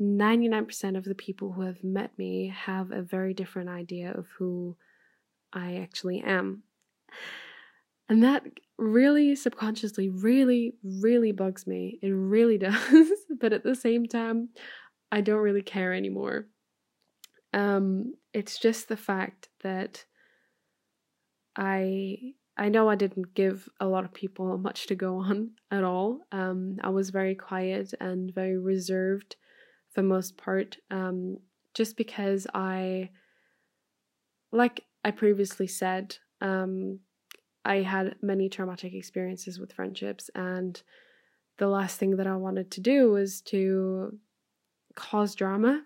99% 0.00 0.96
of 0.96 1.04
the 1.04 1.14
people 1.14 1.52
who 1.52 1.62
have 1.62 1.84
met 1.84 2.16
me 2.16 2.48
have 2.54 2.90
a 2.90 3.02
very 3.02 3.34
different 3.34 3.68
idea 3.68 4.12
of 4.12 4.26
who 4.38 4.76
I 5.52 5.76
actually 5.76 6.20
am. 6.20 6.62
And 8.14 8.22
that 8.22 8.44
really 8.78 9.34
subconsciously, 9.34 10.08
really, 10.08 10.76
really 10.84 11.32
bugs 11.32 11.66
me. 11.66 11.98
It 12.00 12.10
really 12.10 12.58
does. 12.68 13.08
but 13.40 13.52
at 13.52 13.64
the 13.64 13.74
same 13.74 14.06
time, 14.06 14.50
I 15.10 15.20
don't 15.20 15.42
really 15.42 15.62
care 15.62 15.92
anymore. 15.92 16.46
Um, 17.52 18.14
it's 18.32 18.60
just 18.60 18.86
the 18.86 18.96
fact 18.96 19.48
that 19.64 20.04
I 21.56 22.34
I 22.56 22.68
know 22.68 22.88
I 22.88 22.94
didn't 22.94 23.34
give 23.34 23.68
a 23.80 23.88
lot 23.88 24.04
of 24.04 24.14
people 24.14 24.58
much 24.58 24.86
to 24.86 24.94
go 24.94 25.16
on 25.16 25.50
at 25.72 25.82
all. 25.82 26.20
Um, 26.30 26.76
I 26.84 26.90
was 26.90 27.10
very 27.10 27.34
quiet 27.34 27.94
and 28.00 28.32
very 28.32 28.58
reserved 28.58 29.34
for 29.92 30.04
most 30.04 30.36
part, 30.36 30.76
um, 30.88 31.38
just 31.74 31.96
because 31.96 32.46
I, 32.54 33.10
like 34.52 34.84
I 35.04 35.10
previously 35.10 35.66
said, 35.66 36.18
um, 36.40 37.00
I 37.64 37.76
had 37.76 38.16
many 38.22 38.48
traumatic 38.48 38.94
experiences 38.94 39.58
with 39.58 39.72
friendships, 39.72 40.30
and 40.34 40.80
the 41.58 41.68
last 41.68 41.98
thing 41.98 42.16
that 42.16 42.26
I 42.26 42.36
wanted 42.36 42.70
to 42.72 42.80
do 42.80 43.10
was 43.10 43.40
to 43.42 44.18
cause 44.94 45.34
drama 45.34 45.82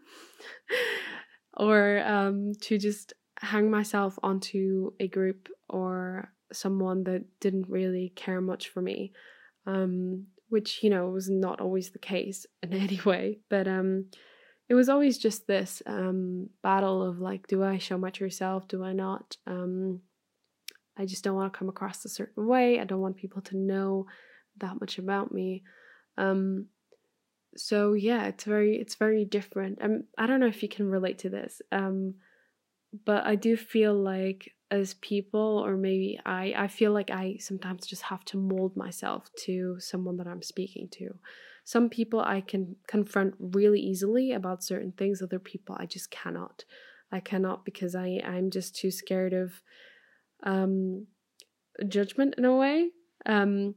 or 1.56 2.02
um, 2.04 2.52
to 2.62 2.78
just 2.78 3.12
hang 3.40 3.70
myself 3.70 4.18
onto 4.22 4.92
a 4.98 5.08
group 5.08 5.48
or 5.68 6.32
someone 6.52 7.04
that 7.04 7.24
didn't 7.40 7.68
really 7.68 8.12
care 8.16 8.40
much 8.40 8.68
for 8.68 8.80
me. 8.80 9.12
Um, 9.66 10.26
which 10.48 10.82
you 10.82 10.90
know 10.90 11.08
was 11.08 11.28
not 11.28 11.60
always 11.60 11.90
the 11.90 11.98
case 11.98 12.46
in 12.62 12.72
any 12.72 13.00
way 13.04 13.38
but 13.48 13.66
um 13.66 14.06
it 14.68 14.74
was 14.74 14.88
always 14.88 15.16
just 15.16 15.46
this 15.46 15.82
um 15.86 16.48
battle 16.62 17.02
of 17.02 17.20
like 17.20 17.46
do 17.46 17.62
i 17.62 17.78
show 17.78 17.96
my 17.96 18.10
true 18.10 18.30
self 18.30 18.68
do 18.68 18.84
i 18.84 18.92
not 18.92 19.36
um 19.46 20.00
i 20.98 21.06
just 21.06 21.24
don't 21.24 21.36
want 21.36 21.52
to 21.52 21.58
come 21.58 21.68
across 21.68 22.04
a 22.04 22.08
certain 22.08 22.46
way 22.46 22.80
i 22.80 22.84
don't 22.84 23.00
want 23.00 23.16
people 23.16 23.42
to 23.42 23.56
know 23.56 24.06
that 24.58 24.80
much 24.80 24.98
about 24.98 25.32
me 25.32 25.62
um 26.16 26.66
so 27.56 27.92
yeah 27.94 28.26
it's 28.26 28.44
very 28.44 28.76
it's 28.76 28.96
very 28.96 29.24
different 29.24 29.78
um, 29.82 30.04
i 30.18 30.26
don't 30.26 30.40
know 30.40 30.46
if 30.46 30.62
you 30.62 30.68
can 30.68 30.88
relate 30.88 31.18
to 31.18 31.28
this 31.28 31.62
um 31.72 32.14
but 33.04 33.24
i 33.24 33.34
do 33.34 33.56
feel 33.56 33.94
like 33.94 34.52
as 34.70 34.94
people 34.94 35.62
or 35.64 35.76
maybe 35.76 36.18
I 36.26 36.54
I 36.56 36.68
feel 36.68 36.92
like 36.92 37.10
I 37.10 37.36
sometimes 37.40 37.86
just 37.86 38.02
have 38.02 38.24
to 38.26 38.36
mold 38.36 38.76
myself 38.76 39.30
to 39.44 39.76
someone 39.78 40.16
that 40.18 40.26
I'm 40.26 40.42
speaking 40.42 40.88
to. 40.92 41.18
Some 41.64 41.88
people 41.88 42.20
I 42.20 42.40
can 42.40 42.76
confront 42.86 43.34
really 43.38 43.80
easily 43.80 44.32
about 44.32 44.64
certain 44.64 44.92
things, 44.92 45.22
other 45.22 45.38
people 45.38 45.76
I 45.78 45.86
just 45.86 46.10
cannot. 46.10 46.64
I 47.10 47.20
cannot 47.20 47.64
because 47.64 47.94
I 47.94 48.20
I'm 48.24 48.50
just 48.50 48.76
too 48.76 48.90
scared 48.90 49.32
of 49.32 49.62
um 50.42 51.06
judgment 51.88 52.34
in 52.38 52.44
a 52.44 52.56
way. 52.56 52.90
Um 53.26 53.74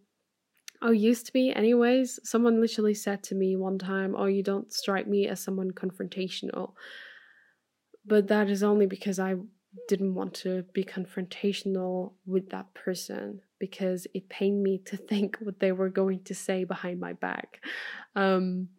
Oh, 0.84 0.92
used 0.92 1.28
to 1.28 1.34
be, 1.34 1.54
anyways. 1.54 2.20
Someone 2.24 2.60
literally 2.60 2.96
said 2.96 3.22
to 3.24 3.36
me 3.36 3.56
one 3.56 3.78
time, 3.78 4.16
Oh, 4.18 4.26
you 4.26 4.42
don't 4.42 4.74
strike 4.74 5.08
me 5.08 5.28
as 5.28 5.40
someone 5.40 5.72
confrontational. 5.72 6.74
But 8.04 8.28
that 8.30 8.50
is 8.50 8.64
only 8.64 8.88
because 8.88 9.20
I 9.20 9.36
didn't 9.88 10.16
want 10.16 10.34
to 10.34 10.64
be 10.74 10.84
confrontational 10.84 12.14
with 12.26 12.50
that 12.50 12.74
person 12.74 13.42
because 13.60 14.08
it 14.16 14.28
pained 14.28 14.64
me 14.64 14.80
to 14.86 14.98
think 15.10 15.38
what 15.40 15.60
they 15.60 15.72
were 15.72 15.90
going 15.90 16.24
to 16.24 16.34
say 16.34 16.64
behind 16.64 17.00
my 17.00 17.14
back. 17.14 17.64
Um, 18.16 18.70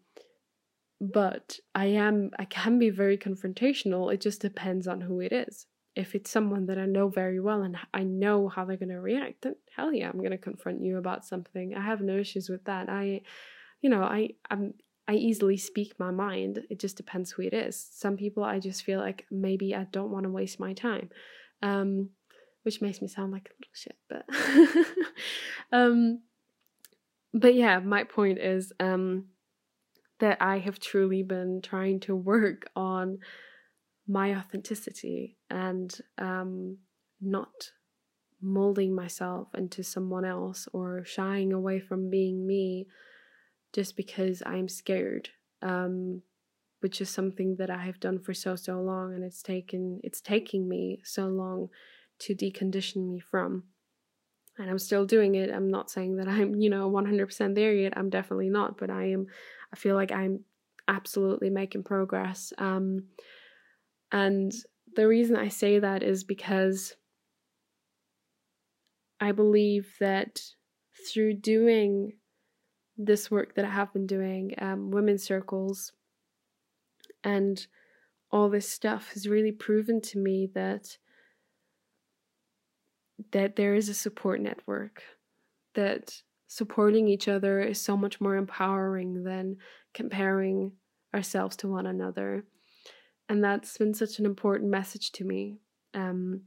but 1.01 1.59
I 1.75 1.87
am 1.87 2.31
I 2.39 2.45
can 2.45 2.79
be 2.79 2.91
very 2.91 3.19
confrontational. 3.19 4.13
It 4.13 4.21
just 4.21 4.41
depends 4.41 4.87
on 4.89 5.01
who 5.01 5.21
it 5.21 5.33
is. 5.33 5.67
If 5.95 6.15
it's 6.15 6.31
someone 6.31 6.67
that 6.67 6.79
I 6.79 6.87
know 6.87 7.09
very 7.09 7.39
well 7.41 7.63
and 7.63 7.77
I 7.93 8.03
know 8.03 8.49
how 8.49 8.65
they're 8.65 8.77
gonna 8.77 9.01
react, 9.01 9.43
then 9.43 9.57
hell 9.77 9.93
yeah, 9.93 10.09
I'm 10.09 10.23
gonna 10.23 10.39
confront 10.39 10.83
you 10.83 10.99
about 10.99 11.25
something. 11.25 11.75
I 11.75 11.83
have 11.83 12.01
no 12.01 12.17
issues 12.17 12.49
with 12.49 12.65
that. 12.65 12.89
I 12.89 13.23
you 13.81 13.91
know, 13.91 14.03
I 14.03 14.31
I'm 14.51 14.75
I 15.09 15.15
easily 15.15 15.57
speak 15.57 15.99
my 15.99 16.11
mind. 16.11 16.65
It 16.71 16.79
just 16.79 16.97
depends 16.97 17.33
who 17.33 17.43
it 17.43 17.53
is. 17.53 17.89
Some 17.93 18.17
people 18.17 18.45
I 18.45 18.61
just 18.61 18.85
feel 18.85 19.01
like 19.01 19.27
maybe 19.31 19.75
I 19.75 19.85
don't 19.85 20.11
want 20.11 20.25
to 20.25 20.31
waste 20.31 20.61
my 20.61 20.73
time. 20.73 21.11
Um, 21.63 22.11
which 22.63 22.81
makes 22.81 23.03
me 23.03 23.09
sound 23.09 23.33
like 23.33 23.51
a 23.51 23.55
little 23.59 23.73
shit, 23.75 23.97
but 24.09 24.25
um 25.77 26.21
but 27.35 27.55
yeah, 27.55 27.79
my 27.81 28.05
point 28.05 28.39
is 28.39 28.73
um 28.81 29.27
that 30.21 30.41
I 30.41 30.59
have 30.59 30.79
truly 30.79 31.23
been 31.23 31.61
trying 31.63 32.01
to 32.01 32.15
work 32.15 32.71
on 32.77 33.19
my 34.09 34.35
authenticity 34.35 35.37
and 35.49 36.01
um 36.19 36.77
not 37.21 37.71
molding 38.43 38.95
myself 38.95 39.49
into 39.55 39.85
someone 39.85 40.25
else 40.25 40.67
or 40.73 41.05
shying 41.05 41.53
away 41.53 41.79
from 41.79 42.11
being 42.11 42.45
me 42.45 42.87
just 43.73 43.97
because 43.97 44.43
I'm 44.45 44.69
scared, 44.69 45.31
um, 45.63 46.23
which 46.81 47.01
is 47.01 47.09
something 47.09 47.57
that 47.57 47.71
I 47.71 47.85
have 47.87 48.01
done 48.01 48.19
for 48.19 48.35
so 48.35 48.57
so 48.57 48.81
long, 48.81 49.15
and 49.15 49.25
it's 49.25 49.43
taken 49.43 50.01
it's 50.03 50.21
taking 50.21 50.69
me 50.69 51.01
so 51.05 51.27
long 51.27 51.69
to 52.21 52.35
decondition 52.35 53.09
me 53.09 53.21
from. 53.21 53.65
And 54.59 54.69
I'm 54.69 54.79
still 54.79 55.07
doing 55.07 55.35
it. 55.35 55.51
I'm 55.51 55.71
not 55.71 55.91
saying 55.91 56.17
that 56.17 56.29
I'm, 56.29 56.55
you 56.55 56.69
know, 56.69 56.91
100% 56.91 57.55
there 57.55 57.73
yet. 57.73 57.97
I'm 57.97 58.11
definitely 58.11 58.51
not, 58.51 58.77
but 58.77 58.91
I 58.91 59.05
am. 59.11 59.27
I 59.73 59.77
feel 59.77 59.95
like 59.95 60.13
I'm 60.13 60.41
absolutely 60.87 61.49
making 61.49 61.85
progress. 61.85 62.53
Um, 62.59 63.05
and 64.13 64.53
the 64.95 65.09
reason 65.09 65.37
I 65.37 65.49
say 65.49 65.79
that 65.79 66.03
is 66.03 66.23
because 66.23 66.95
I 69.19 69.33
believe 69.33 69.95
that 70.01 70.43
through 71.11 71.35
doing 71.35 72.13
this 72.99 73.31
work 73.31 73.55
that 73.55 73.65
I 73.65 73.71
have 73.71 73.93
been 73.93 74.07
doing, 74.07 74.55
um, 74.59 74.91
women's 74.91 75.23
circles, 75.23 75.93
and 77.25 77.67
all 78.31 78.51
this 78.51 78.69
stuff 78.69 79.13
has 79.15 79.27
really 79.27 79.53
proven 79.53 80.01
to 80.01 80.19
me 80.19 80.51
that 80.55 80.99
that 83.31 83.57
there 83.57 83.75
is 83.75 83.89
a 83.89 83.95
support 83.95 84.41
network 84.41 85.03
that 85.75 86.23
supporting 86.49 87.07
each 87.09 87.29
other 87.29 87.61
is 87.61 87.81
so 87.81 87.97
much 87.97 88.21
more 88.21 88.37
empowering 88.37 89.23
than 89.23 89.57
comparing 89.95 90.73
ourselves 91.15 91.57
to 91.57 91.69
one 91.69 91.87
another 91.87 92.45
and 93.33 93.43
that's 93.43 93.79
been 93.79 93.95
such 93.95 94.19
an 94.19 94.27
important 94.27 94.71
message 94.71 95.11
to 95.11 95.25
me 95.25 95.57
um, 95.95 96.43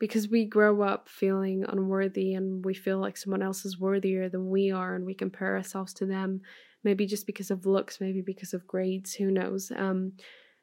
because 0.00 0.28
we 0.28 0.44
grow 0.44 0.82
up 0.82 1.08
feeling 1.08 1.64
unworthy 1.68 2.34
and 2.34 2.64
we 2.64 2.74
feel 2.74 2.98
like 2.98 3.16
someone 3.16 3.40
else 3.40 3.64
is 3.64 3.78
worthier 3.78 4.28
than 4.28 4.50
we 4.50 4.72
are 4.72 4.96
and 4.96 5.06
we 5.06 5.14
compare 5.14 5.56
ourselves 5.56 5.94
to 5.94 6.06
them 6.06 6.40
maybe 6.82 7.06
just 7.06 7.24
because 7.24 7.52
of 7.52 7.66
looks 7.66 8.00
maybe 8.00 8.20
because 8.20 8.52
of 8.52 8.66
grades 8.66 9.14
who 9.14 9.30
knows? 9.30 9.70
Um, 9.76 10.14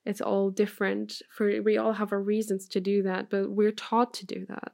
it's 0.05 0.19
all 0.19 0.49
different 0.49 1.21
for 1.31 1.61
we 1.61 1.77
all 1.77 1.93
have 1.93 2.11
our 2.11 2.21
reasons 2.21 2.67
to 2.67 2.81
do 2.81 3.03
that 3.03 3.29
but 3.29 3.49
we're 3.49 3.71
taught 3.71 4.13
to 4.15 4.25
do 4.25 4.45
that. 4.49 4.73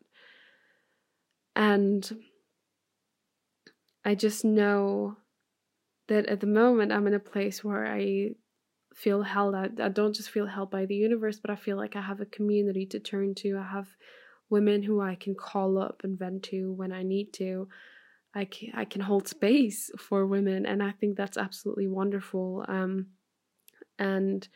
And 1.56 2.12
i 4.04 4.16
just 4.16 4.44
know 4.44 5.16
that 6.08 6.26
at 6.26 6.40
the 6.40 6.48
moment 6.48 6.92
i'm 6.92 7.06
in 7.06 7.14
a 7.14 7.20
place 7.20 7.64
where 7.64 7.86
i 7.86 8.32
feel 8.96 9.24
held 9.24 9.56
I, 9.56 9.68
don't 9.68 10.16
just 10.16 10.30
feel 10.30 10.46
held 10.46 10.70
by 10.70 10.86
the 10.86 10.96
universe 10.96 11.40
but 11.40 11.50
i 11.50 11.56
feel 11.56 11.78
like 11.78 11.96
i 11.96 12.02
have 12.02 12.22
a 12.22 12.26
community 12.26 12.86
to 12.88 13.00
turn 13.00 13.34
to 13.36 13.58
i 13.58 13.64
have 13.64 13.88
women 14.54 14.84
who 14.84 15.02
I 15.02 15.16
can 15.16 15.34
call 15.34 15.80
up 15.80 16.02
and 16.04 16.18
vent 16.18 16.44
to 16.44 16.72
when 16.72 16.92
I 16.92 17.02
need 17.02 17.34
to. 17.34 17.68
I 18.36 18.46
can, 18.46 18.70
I 18.76 18.86
can 18.86 19.02
hold 19.02 19.28
space 19.28 19.90
for 19.98 20.28
women, 20.28 20.68
and 20.68 20.82
I 20.82 20.92
think 20.92 21.18
that's 21.18 21.38
absolutely 21.38 21.88
wonderful. 21.88 22.64
Um, 22.68 23.08
and 23.98 24.48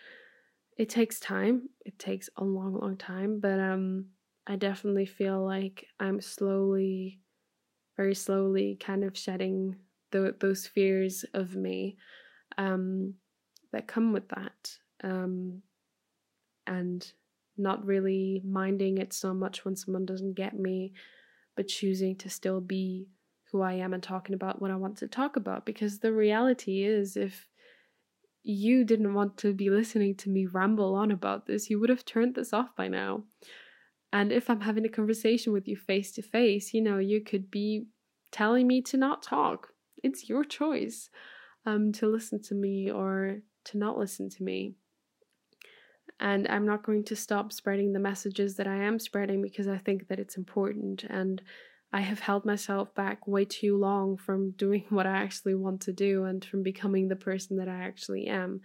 it 0.77 0.89
takes 0.89 1.19
time. 1.19 1.69
It 1.83 1.97
takes 1.97 2.29
a 2.37 2.43
long, 2.43 2.79
long 2.79 2.95
time, 2.95 3.39
but 3.39 3.59
um, 3.59 4.05
I 4.45 4.55
definitely 4.55 5.07
feel 5.07 5.43
like 5.43 5.85
I'm 5.99 6.21
slowly, 6.21 7.19
very 7.95 8.13
slowly, 8.15 8.77
kind 8.79 9.03
of 9.03 9.17
shedding 9.17 9.77
the, 10.11 10.35
those 10.39 10.67
fears 10.67 11.25
of 11.33 11.55
me 11.55 11.97
um, 12.59 13.15
that 13.77 13.87
come 13.87 14.11
with 14.11 14.27
that. 14.29 14.77
Um, 15.03 15.61
and 16.65 17.13
not 17.57 17.85
really 17.85 18.41
minding 18.43 18.97
it 18.97 19.13
so 19.13 19.33
much 19.33 19.63
when 19.63 19.75
someone 19.75 20.05
doesn't 20.05 20.35
get 20.35 20.57
me, 20.57 20.93
but 21.55 21.67
choosing 21.67 22.15
to 22.17 22.29
still 22.29 22.59
be 22.59 23.07
who 23.51 23.61
I 23.61 23.73
am 23.73 23.93
and 23.93 24.01
talking 24.01 24.33
about 24.33 24.61
what 24.61 24.71
I 24.71 24.75
want 24.75 24.97
to 24.97 25.07
talk 25.07 25.35
about. 25.35 25.65
Because 25.65 25.99
the 25.99 26.11
reality 26.11 26.83
is, 26.83 27.15
if 27.15 27.47
you 28.43 28.83
didn't 28.83 29.13
want 29.13 29.37
to 29.37 29.53
be 29.53 29.69
listening 29.69 30.15
to 30.15 30.29
me 30.29 30.47
ramble 30.47 30.95
on 30.95 31.11
about 31.11 31.45
this, 31.45 31.69
you 31.69 31.79
would 31.79 31.89
have 31.89 32.03
turned 32.03 32.33
this 32.33 32.53
off 32.53 32.75
by 32.75 32.87
now. 32.87 33.23
And 34.11 34.31
if 34.31 34.49
I'm 34.49 34.61
having 34.61 34.85
a 34.85 34.89
conversation 34.89 35.53
with 35.53 35.67
you 35.67 35.75
face 35.75 36.11
to 36.13 36.21
face, 36.23 36.73
you 36.73 36.81
know, 36.81 36.97
you 36.97 37.21
could 37.21 37.51
be 37.51 37.85
telling 38.31 38.65
me 38.65 38.81
to 38.83 38.97
not 38.97 39.21
talk. 39.21 39.69
It's 40.03 40.27
your 40.29 40.43
choice 40.43 41.09
um, 41.67 41.91
to 41.93 42.07
listen 42.07 42.41
to 42.43 42.55
me 42.55 42.89
or 42.89 43.39
to 43.67 43.77
not 43.77 43.97
listen 43.97 44.29
to 44.29 44.43
me. 44.43 44.75
And 46.19 46.47
I'm 46.47 46.65
not 46.65 46.83
going 46.83 47.03
to 47.05 47.15
stop 47.15 47.53
spreading 47.53 47.93
the 47.93 47.99
messages 47.99 48.55
that 48.55 48.67
I 48.67 48.77
am 48.77 48.97
spreading 48.97 49.41
because 49.41 49.67
I 49.67 49.77
think 49.77 50.07
that 50.07 50.19
it's 50.19 50.37
important. 50.37 51.03
And 51.03 51.41
I 51.93 52.01
have 52.01 52.19
held 52.19 52.45
myself 52.45 52.93
back 52.95 53.27
way 53.27 53.45
too 53.45 53.77
long 53.77 54.17
from 54.17 54.51
doing 54.57 54.85
what 54.89 55.05
I 55.05 55.17
actually 55.17 55.55
want 55.55 55.81
to 55.81 55.93
do 55.93 56.25
and 56.25 56.43
from 56.43 56.63
becoming 56.63 57.07
the 57.07 57.15
person 57.15 57.57
that 57.57 57.67
I 57.67 57.83
actually 57.83 58.27
am. 58.27 58.61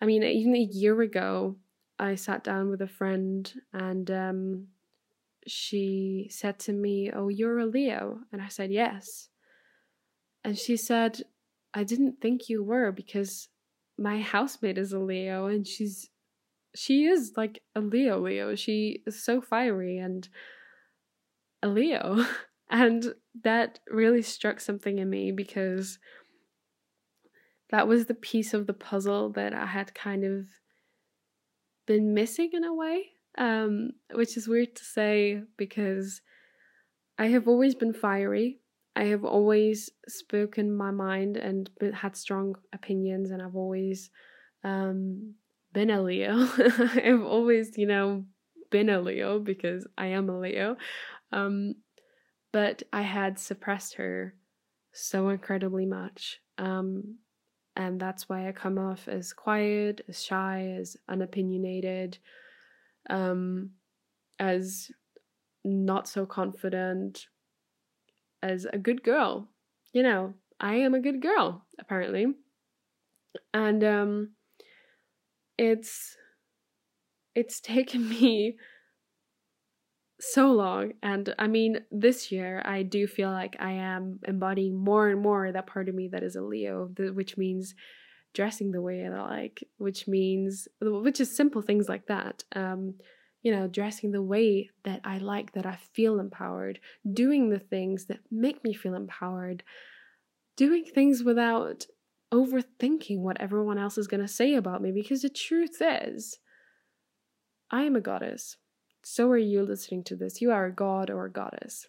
I 0.00 0.06
mean, 0.06 0.22
even 0.22 0.54
a 0.54 0.58
year 0.58 1.00
ago, 1.00 1.56
I 1.98 2.14
sat 2.14 2.44
down 2.44 2.70
with 2.70 2.80
a 2.80 2.88
friend 2.88 3.52
and 3.72 4.10
um, 4.10 4.66
she 5.46 6.28
said 6.30 6.58
to 6.60 6.72
me, 6.72 7.10
Oh, 7.14 7.28
you're 7.28 7.58
a 7.58 7.66
Leo. 7.66 8.20
And 8.32 8.40
I 8.40 8.48
said, 8.48 8.70
Yes. 8.70 9.28
And 10.42 10.56
she 10.58 10.76
said, 10.76 11.22
I 11.74 11.84
didn't 11.84 12.20
think 12.20 12.48
you 12.48 12.64
were 12.64 12.92
because 12.92 13.48
my 14.00 14.20
housemate 14.20 14.78
is 14.78 14.92
a 14.92 14.98
Leo 14.98 15.46
and 15.46 15.66
she's 15.66 16.08
she 16.74 17.04
is 17.04 17.32
like 17.36 17.60
a 17.74 17.80
Leo 17.80 18.18
Leo. 18.18 18.54
She 18.54 19.02
is 19.06 19.22
so 19.22 19.40
fiery 19.40 19.98
and 19.98 20.28
a 21.62 21.68
Leo. 21.68 22.24
And 22.72 23.14
that 23.42 23.80
really 23.88 24.22
struck 24.22 24.60
something 24.60 25.00
in 25.00 25.10
me 25.10 25.32
because 25.32 25.98
that 27.70 27.88
was 27.88 28.06
the 28.06 28.14
piece 28.14 28.54
of 28.54 28.68
the 28.68 28.72
puzzle 28.72 29.30
that 29.30 29.52
I 29.52 29.66
had 29.66 29.92
kind 29.92 30.24
of 30.24 30.46
been 31.84 32.14
missing 32.14 32.50
in 32.52 32.62
a 32.62 32.72
way, 32.72 33.06
um, 33.36 33.90
which 34.12 34.36
is 34.36 34.46
weird 34.46 34.76
to 34.76 34.84
say 34.84 35.42
because 35.56 36.20
I 37.18 37.26
have 37.26 37.48
always 37.48 37.74
been 37.74 37.92
fiery. 37.92 38.60
I 38.96 39.04
have 39.04 39.24
always 39.24 39.90
spoken 40.08 40.76
my 40.76 40.90
mind 40.90 41.36
and 41.36 41.70
had 41.94 42.16
strong 42.16 42.56
opinions, 42.72 43.30
and 43.30 43.40
I've 43.40 43.56
always 43.56 44.10
um, 44.64 45.34
been 45.72 45.90
a 45.90 46.02
Leo. 46.02 46.48
I've 46.58 47.22
always, 47.22 47.78
you 47.78 47.86
know, 47.86 48.24
been 48.70 48.88
a 48.88 49.00
Leo 49.00 49.38
because 49.38 49.86
I 49.96 50.06
am 50.06 50.28
a 50.28 50.38
Leo. 50.38 50.76
Um, 51.32 51.74
but 52.52 52.82
I 52.92 53.02
had 53.02 53.38
suppressed 53.38 53.94
her 53.94 54.34
so 54.92 55.28
incredibly 55.28 55.86
much. 55.86 56.40
Um, 56.58 57.18
and 57.76 58.00
that's 58.00 58.28
why 58.28 58.48
I 58.48 58.52
come 58.52 58.78
off 58.78 59.06
as 59.08 59.32
quiet, 59.32 60.00
as 60.08 60.22
shy, 60.22 60.74
as 60.78 60.96
unopinionated, 61.08 62.18
um, 63.08 63.70
as 64.38 64.90
not 65.64 66.08
so 66.08 66.26
confident, 66.26 67.26
as 68.42 68.66
a 68.72 68.78
good 68.78 69.02
girl. 69.02 69.48
You 69.92 70.02
know, 70.02 70.34
I 70.60 70.76
am 70.76 70.94
a 70.94 71.00
good 71.00 71.20
girl, 71.20 71.64
apparently. 71.78 72.26
And 73.54 73.82
um, 73.84 74.30
it's 75.58 76.16
it's 77.34 77.60
taken 77.60 78.08
me 78.08 78.56
so 80.20 80.52
long. 80.52 80.92
And 81.02 81.34
I 81.38 81.46
mean, 81.46 81.80
this 81.90 82.30
year 82.30 82.62
I 82.64 82.82
do 82.82 83.06
feel 83.06 83.30
like 83.30 83.56
I 83.58 83.72
am 83.72 84.20
embodying 84.26 84.76
more 84.76 85.08
and 85.08 85.20
more 85.20 85.50
that 85.50 85.66
part 85.66 85.88
of 85.88 85.94
me 85.94 86.08
that 86.08 86.22
is 86.22 86.36
a 86.36 86.42
Leo, 86.42 86.90
which 86.98 87.36
means 87.36 87.74
dressing 88.34 88.70
the 88.70 88.82
way 88.82 89.04
I 89.04 89.08
like, 89.08 89.64
which 89.78 90.06
means, 90.06 90.68
which 90.80 91.20
is 91.20 91.34
simple 91.34 91.62
things 91.62 91.88
like 91.88 92.06
that. 92.06 92.44
Um, 92.54 92.94
you 93.42 93.52
know, 93.52 93.66
dressing 93.66 94.12
the 94.12 94.22
way 94.22 94.70
that 94.84 95.00
I 95.04 95.18
like, 95.18 95.52
that 95.52 95.66
I 95.66 95.78
feel 95.94 96.20
empowered, 96.20 96.78
doing 97.10 97.48
the 97.48 97.58
things 97.58 98.06
that 98.06 98.20
make 98.30 98.62
me 98.62 98.74
feel 98.74 98.94
empowered, 98.94 99.62
doing 100.56 100.84
things 100.84 101.22
without 101.22 101.86
overthinking 102.32 103.18
what 103.20 103.40
everyone 103.40 103.78
else 103.78 103.98
is 103.98 104.06
going 104.06 104.20
to 104.20 104.28
say 104.28 104.54
about 104.54 104.82
me. 104.82 104.92
Because 104.92 105.22
the 105.22 105.28
truth 105.28 105.80
is, 105.80 106.38
I 107.70 107.82
am 107.82 107.96
a 107.96 108.00
goddess. 108.00 108.56
So 109.02 109.30
are 109.30 109.38
you 109.38 109.62
listening 109.62 110.04
to 110.04 110.16
this. 110.16 110.40
You 110.40 110.50
are 110.52 110.66
a 110.66 110.72
god 110.72 111.08
or 111.08 111.24
a 111.24 111.32
goddess. 111.32 111.88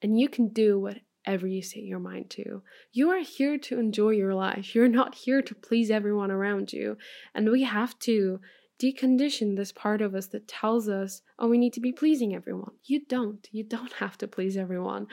And 0.00 0.18
you 0.18 0.28
can 0.28 0.48
do 0.48 0.78
whatever 0.78 1.46
you 1.46 1.62
set 1.62 1.82
your 1.82 1.98
mind 1.98 2.30
to. 2.30 2.62
You 2.92 3.10
are 3.10 3.20
here 3.20 3.58
to 3.58 3.78
enjoy 3.78 4.10
your 4.10 4.34
life. 4.34 4.74
You're 4.74 4.88
not 4.88 5.14
here 5.14 5.42
to 5.42 5.54
please 5.54 5.90
everyone 5.90 6.30
around 6.30 6.72
you. 6.72 6.96
And 7.34 7.50
we 7.50 7.64
have 7.64 7.98
to 8.00 8.40
decondition 8.82 9.56
this 9.56 9.72
part 9.72 10.00
of 10.02 10.14
us 10.14 10.26
that 10.28 10.48
tells 10.48 10.88
us, 10.88 11.22
oh, 11.38 11.48
we 11.48 11.58
need 11.58 11.72
to 11.74 11.80
be 11.80 11.92
pleasing 11.92 12.34
everyone. 12.34 12.72
You 12.84 13.04
don't. 13.06 13.46
You 13.52 13.64
don't 13.64 13.92
have 14.04 14.18
to 14.18 14.28
please 14.28 14.56
everyone. 14.56 15.06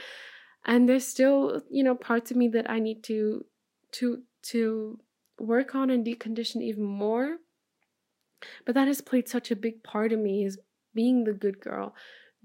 And 0.66 0.90
there's 0.90 1.08
still, 1.08 1.62
you 1.70 1.84
know, 1.84 1.96
parts 1.96 2.32
of 2.32 2.38
me 2.38 2.48
that 2.50 2.70
I 2.70 2.80
need 2.80 3.04
to 3.06 3.46
to 3.94 4.24
to 4.52 5.00
work 5.40 5.74
on 5.74 5.90
and 5.90 6.06
decondition 6.06 6.62
even 6.62 6.84
more 6.84 7.38
but 8.66 8.76
that 8.76 8.88
has 8.88 9.02
played 9.02 9.28
such 9.28 9.52
a 9.52 9.56
big 9.56 9.84
part 9.84 10.12
of 10.12 10.20
me 10.20 10.46
is 10.46 10.60
being 10.94 11.24
the 11.24 11.34
good 11.34 11.60
girl, 11.60 11.94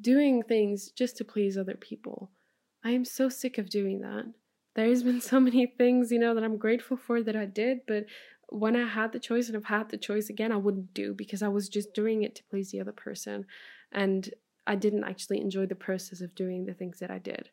doing 0.00 0.42
things 0.42 0.90
just 0.90 1.16
to 1.18 1.24
please 1.24 1.56
other 1.56 1.74
people. 1.74 2.30
I 2.84 2.90
am 2.90 3.04
so 3.04 3.28
sick 3.28 3.58
of 3.58 3.70
doing 3.70 4.00
that. 4.00 4.32
There's 4.74 5.02
been 5.02 5.20
so 5.20 5.40
many 5.40 5.66
things, 5.78 6.10
you 6.10 6.18
know, 6.18 6.34
that 6.34 6.44
I'm 6.44 6.58
grateful 6.58 6.96
for 6.96 7.22
that 7.22 7.36
I 7.36 7.46
did, 7.46 7.80
but 7.86 8.04
when 8.54 8.76
I 8.76 8.86
had 8.86 9.12
the 9.12 9.18
choice 9.18 9.48
and 9.48 9.56
I've 9.56 9.64
had 9.64 9.88
the 9.88 9.96
choice 9.96 10.30
again, 10.30 10.52
I 10.52 10.56
wouldn't 10.56 10.94
do 10.94 11.14
because 11.14 11.42
I 11.42 11.48
was 11.48 11.68
just 11.68 11.92
doing 11.92 12.22
it 12.22 12.34
to 12.36 12.44
please 12.44 12.70
the 12.70 12.80
other 12.80 12.92
person. 12.92 13.46
And 13.92 14.28
I 14.66 14.76
didn't 14.76 15.04
actually 15.04 15.40
enjoy 15.40 15.66
the 15.66 15.74
process 15.74 16.20
of 16.20 16.34
doing 16.34 16.64
the 16.64 16.74
things 16.74 17.00
that 17.00 17.10
I 17.10 17.18
did. 17.18 17.50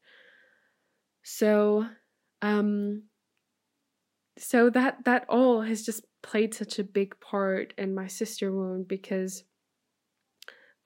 So, 1.23 1.87
um, 2.41 3.03
so 4.37 4.69
that 4.69 5.03
that 5.05 5.25
all 5.27 5.61
has 5.61 5.83
just 5.83 6.05
played 6.23 6.53
such 6.53 6.79
a 6.79 6.83
big 6.83 7.19
part 7.19 7.73
in 7.77 7.93
my 7.93 8.07
sister 8.07 8.51
wound 8.51 8.87
because 8.87 9.43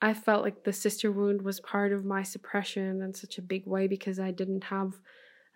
I 0.02 0.14
felt 0.14 0.42
like 0.42 0.64
the 0.64 0.72
sister 0.72 1.10
wound 1.12 1.42
was 1.42 1.60
part 1.60 1.92
of 1.92 2.04
my 2.04 2.22
suppression 2.22 3.02
in 3.02 3.14
such 3.14 3.38
a 3.38 3.42
big 3.42 3.66
way 3.66 3.86
because 3.86 4.18
I 4.18 4.30
didn't 4.30 4.64
have 4.64 4.94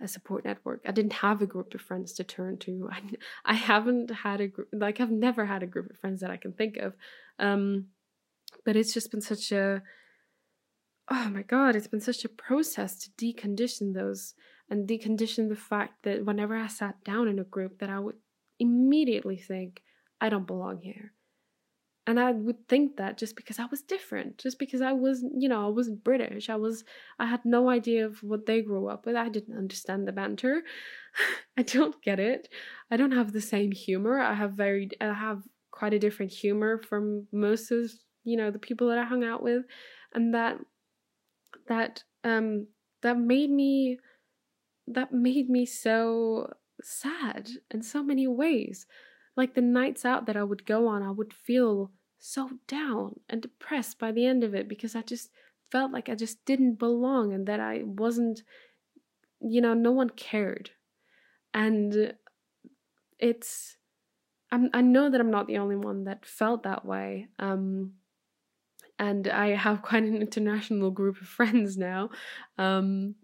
a 0.00 0.08
support 0.08 0.44
network. 0.44 0.82
I 0.86 0.92
didn't 0.92 1.14
have 1.14 1.42
a 1.42 1.46
group 1.46 1.74
of 1.74 1.80
friends 1.80 2.12
to 2.14 2.24
turn 2.24 2.58
to. 2.58 2.88
I, 2.92 3.00
I 3.44 3.54
haven't 3.54 4.10
had 4.10 4.40
a 4.40 4.48
group, 4.48 4.68
like, 4.72 5.00
I've 5.00 5.10
never 5.10 5.46
had 5.46 5.62
a 5.62 5.66
group 5.66 5.90
of 5.90 5.98
friends 5.98 6.20
that 6.20 6.30
I 6.30 6.36
can 6.36 6.52
think 6.52 6.76
of. 6.76 6.94
Um, 7.38 7.86
but 8.64 8.76
it's 8.76 8.94
just 8.94 9.10
been 9.10 9.20
such 9.20 9.52
a, 9.52 9.82
oh 11.10 11.28
my 11.30 11.42
God, 11.42 11.76
it's 11.76 11.86
been 11.86 12.00
such 12.00 12.24
a 12.24 12.28
process 12.28 12.98
to 12.98 13.10
decondition 13.10 13.94
those 13.94 14.34
and 14.68 14.88
decondition 14.88 15.48
the 15.48 15.56
fact 15.56 16.04
that 16.04 16.24
whenever 16.24 16.56
I 16.56 16.68
sat 16.68 17.02
down 17.04 17.28
in 17.28 17.38
a 17.38 17.44
group 17.44 17.80
that 17.80 17.90
I 17.90 17.98
would 17.98 18.16
immediately 18.58 19.36
think, 19.36 19.82
I 20.20 20.28
don't 20.28 20.46
belong 20.46 20.82
here. 20.82 21.12
And 22.06 22.18
I 22.18 22.32
would 22.32 22.66
think 22.66 22.96
that 22.96 23.18
just 23.18 23.36
because 23.36 23.58
I 23.58 23.66
was 23.66 23.82
different, 23.82 24.38
just 24.38 24.58
because 24.58 24.80
I 24.80 24.92
was, 24.92 25.22
you 25.36 25.48
know, 25.48 25.66
I 25.66 25.68
wasn't 25.68 26.02
British. 26.02 26.48
I 26.48 26.56
was, 26.56 26.82
I 27.18 27.26
had 27.26 27.44
no 27.44 27.68
idea 27.68 28.06
of 28.06 28.22
what 28.22 28.46
they 28.46 28.62
grew 28.62 28.88
up 28.88 29.04
with. 29.06 29.16
I 29.16 29.28
didn't 29.28 29.56
understand 29.56 30.08
the 30.08 30.12
banter. 30.12 30.62
I 31.58 31.62
don't 31.62 32.00
get 32.02 32.18
it. 32.18 32.48
I 32.90 32.96
don't 32.96 33.12
have 33.12 33.32
the 33.32 33.40
same 33.40 33.70
humor. 33.70 34.18
I 34.18 34.34
have 34.34 34.52
very, 34.52 34.90
I 35.00 35.12
have 35.12 35.42
quite 35.70 35.92
a 35.92 35.98
different 35.98 36.32
humor 36.32 36.78
from 36.78 37.26
most 37.32 37.70
of, 37.70 37.90
you 38.24 38.36
know, 38.36 38.50
the 38.50 38.58
people 38.58 38.88
that 38.88 38.98
I 38.98 39.04
hung 39.04 39.22
out 39.22 39.42
with. 39.42 39.64
And 40.14 40.34
that, 40.34 40.56
that, 41.68 42.02
um, 42.24 42.66
that 43.02 43.18
made 43.18 43.50
me, 43.50 43.98
that 44.86 45.12
made 45.12 45.50
me 45.50 45.66
so 45.66 46.54
sad 46.82 47.50
in 47.70 47.82
so 47.82 48.02
many 48.02 48.26
ways. 48.26 48.86
Like 49.36 49.54
the 49.54 49.60
nights 49.60 50.04
out 50.04 50.26
that 50.26 50.36
I 50.36 50.44
would 50.44 50.66
go 50.66 50.88
on, 50.88 51.02
I 51.02 51.10
would 51.10 51.32
feel 51.32 51.92
so 52.18 52.50
down 52.68 53.20
and 53.28 53.40
depressed 53.40 53.98
by 53.98 54.12
the 54.12 54.26
end 54.26 54.44
of 54.44 54.54
it 54.54 54.68
because 54.68 54.94
I 54.94 55.02
just 55.02 55.30
felt 55.70 55.92
like 55.92 56.08
I 56.08 56.14
just 56.14 56.44
didn't 56.44 56.78
belong 56.78 57.32
and 57.32 57.46
that 57.46 57.60
I 57.60 57.82
wasn't, 57.84 58.42
you 59.40 59.60
know, 59.60 59.74
no 59.74 59.92
one 59.92 60.10
cared. 60.10 60.70
And 61.54 62.14
it's, 63.18 63.76
I'm, 64.52 64.68
I 64.74 64.80
know 64.82 65.10
that 65.10 65.20
I'm 65.20 65.30
not 65.30 65.46
the 65.46 65.58
only 65.58 65.76
one 65.76 66.04
that 66.04 66.26
felt 66.26 66.64
that 66.64 66.84
way. 66.84 67.28
Um, 67.38 67.94
and 68.98 69.28
I 69.28 69.48
have 69.48 69.82
quite 69.82 70.04
an 70.04 70.16
international 70.16 70.90
group 70.90 71.20
of 71.20 71.26
friends 71.26 71.76
now. 71.76 72.10
Um, 72.58 73.14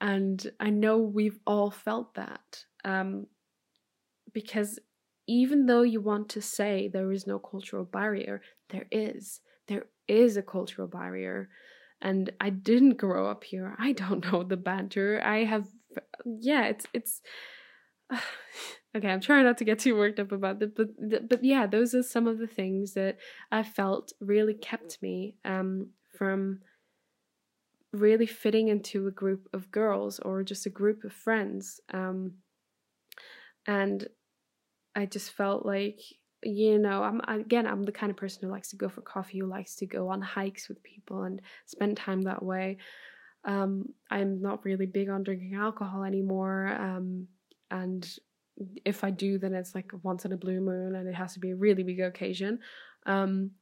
and 0.00 0.50
I 0.58 0.70
know 0.70 0.98
we've 0.98 1.38
all 1.46 1.70
felt 1.70 2.14
that. 2.14 2.64
Um, 2.84 3.26
because 4.32 4.78
even 5.30 5.66
though 5.66 5.82
you 5.82 6.00
want 6.00 6.28
to 6.30 6.42
say 6.42 6.88
there 6.88 7.12
is 7.12 7.24
no 7.24 7.38
cultural 7.38 7.84
barrier, 7.84 8.42
there 8.70 8.86
is. 8.90 9.40
There 9.68 9.84
is 10.08 10.36
a 10.36 10.42
cultural 10.42 10.88
barrier. 10.88 11.48
And 12.02 12.30
I 12.40 12.50
didn't 12.50 12.96
grow 12.96 13.30
up 13.30 13.44
here. 13.44 13.76
I 13.78 13.92
don't 13.92 14.24
know 14.32 14.42
the 14.42 14.56
banter. 14.56 15.22
I 15.24 15.44
have, 15.44 15.68
yeah, 16.24 16.64
it's, 16.64 16.84
it's, 16.92 17.22
okay, 18.96 19.08
I'm 19.08 19.20
trying 19.20 19.44
not 19.44 19.58
to 19.58 19.64
get 19.64 19.78
too 19.78 19.96
worked 19.96 20.18
up 20.18 20.32
about 20.32 20.60
it, 20.62 20.74
but, 20.74 21.28
but 21.28 21.44
yeah, 21.44 21.64
those 21.68 21.94
are 21.94 22.02
some 22.02 22.26
of 22.26 22.38
the 22.38 22.48
things 22.48 22.94
that 22.94 23.18
I 23.52 23.62
felt 23.62 24.12
really 24.20 24.54
kept 24.54 25.00
me 25.00 25.36
um, 25.44 25.90
from 26.18 26.58
really 27.92 28.26
fitting 28.26 28.66
into 28.66 29.06
a 29.06 29.12
group 29.12 29.48
of 29.52 29.70
girls 29.70 30.18
or 30.18 30.42
just 30.42 30.66
a 30.66 30.70
group 30.70 31.04
of 31.04 31.12
friends. 31.12 31.80
Um, 31.94 32.32
and 33.64 34.08
I 34.94 35.06
just 35.06 35.32
felt 35.32 35.64
like 35.64 36.00
you 36.42 36.78
know 36.78 37.02
i'm 37.02 37.20
again 37.28 37.66
i'm 37.66 37.82
the 37.82 37.92
kind 37.92 38.10
of 38.10 38.16
person 38.16 38.40
who 38.42 38.50
likes 38.50 38.70
to 38.70 38.76
go 38.76 38.88
for 38.88 39.02
coffee 39.02 39.40
who 39.40 39.46
likes 39.46 39.74
to 39.76 39.86
go 39.86 40.08
on 40.08 40.22
hikes 40.22 40.68
with 40.68 40.82
people 40.82 41.24
and 41.24 41.40
spend 41.66 41.96
time 41.96 42.22
that 42.22 42.42
way. 42.42 42.78
Um, 43.44 43.86
i'm 44.10 44.40
not 44.40 44.64
really 44.64 44.86
big 44.86 45.08
on 45.08 45.22
drinking 45.22 45.54
alcohol 45.54 46.04
anymore 46.04 46.68
um, 46.68 47.26
and 47.70 48.06
if 48.84 49.04
i 49.04 49.10
do 49.10 49.38
then 49.38 49.54
it's 49.54 49.74
like 49.74 49.90
once 50.02 50.24
in 50.24 50.32
a 50.32 50.36
blue 50.36 50.60
moon 50.60 50.94
and 50.94 51.08
it 51.08 51.14
has 51.14 51.34
to 51.34 51.40
be 51.40 51.50
a 51.50 51.56
really 51.56 51.82
big 51.82 52.00
occasion. 52.00 52.58
Um, 53.06 53.52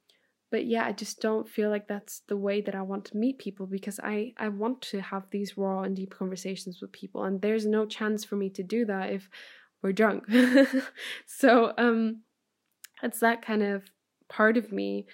but 0.51 0.67
yeah 0.67 0.85
i 0.85 0.93
just 0.93 1.21
don't 1.21 1.49
feel 1.49 1.71
like 1.71 1.87
that's 1.87 2.23
the 2.29 2.37
way 2.37 2.61
that 2.61 2.75
i 2.75 2.83
want 2.83 3.05
to 3.05 3.17
meet 3.17 3.38
people 3.38 3.67
because 3.67 4.01
i 4.03 4.33
i 4.38 4.49
want 4.49 4.81
to 4.81 5.01
have 5.01 5.25
these 5.31 5.57
raw 5.57 5.83
and 5.83 5.97
deep 5.97 6.14
conversations 6.14 6.81
with 6.81 6.91
people 6.93 7.25
and 7.25 7.41
there's 7.43 7.67
no 7.67 7.85
chance 7.87 8.25
for 8.25 8.37
me 8.37 8.49
to 8.49 8.62
do 8.62 8.85
that 8.85 9.11
if 9.11 9.29
we're 9.83 9.93
drunk. 9.93 10.25
So 11.27 11.73
um 11.79 12.23
it's 13.03 13.21
that 13.21 13.43
kind 13.43 13.62
of 13.62 13.85
part 14.29 14.57
of 14.57 14.73
me 14.73 15.07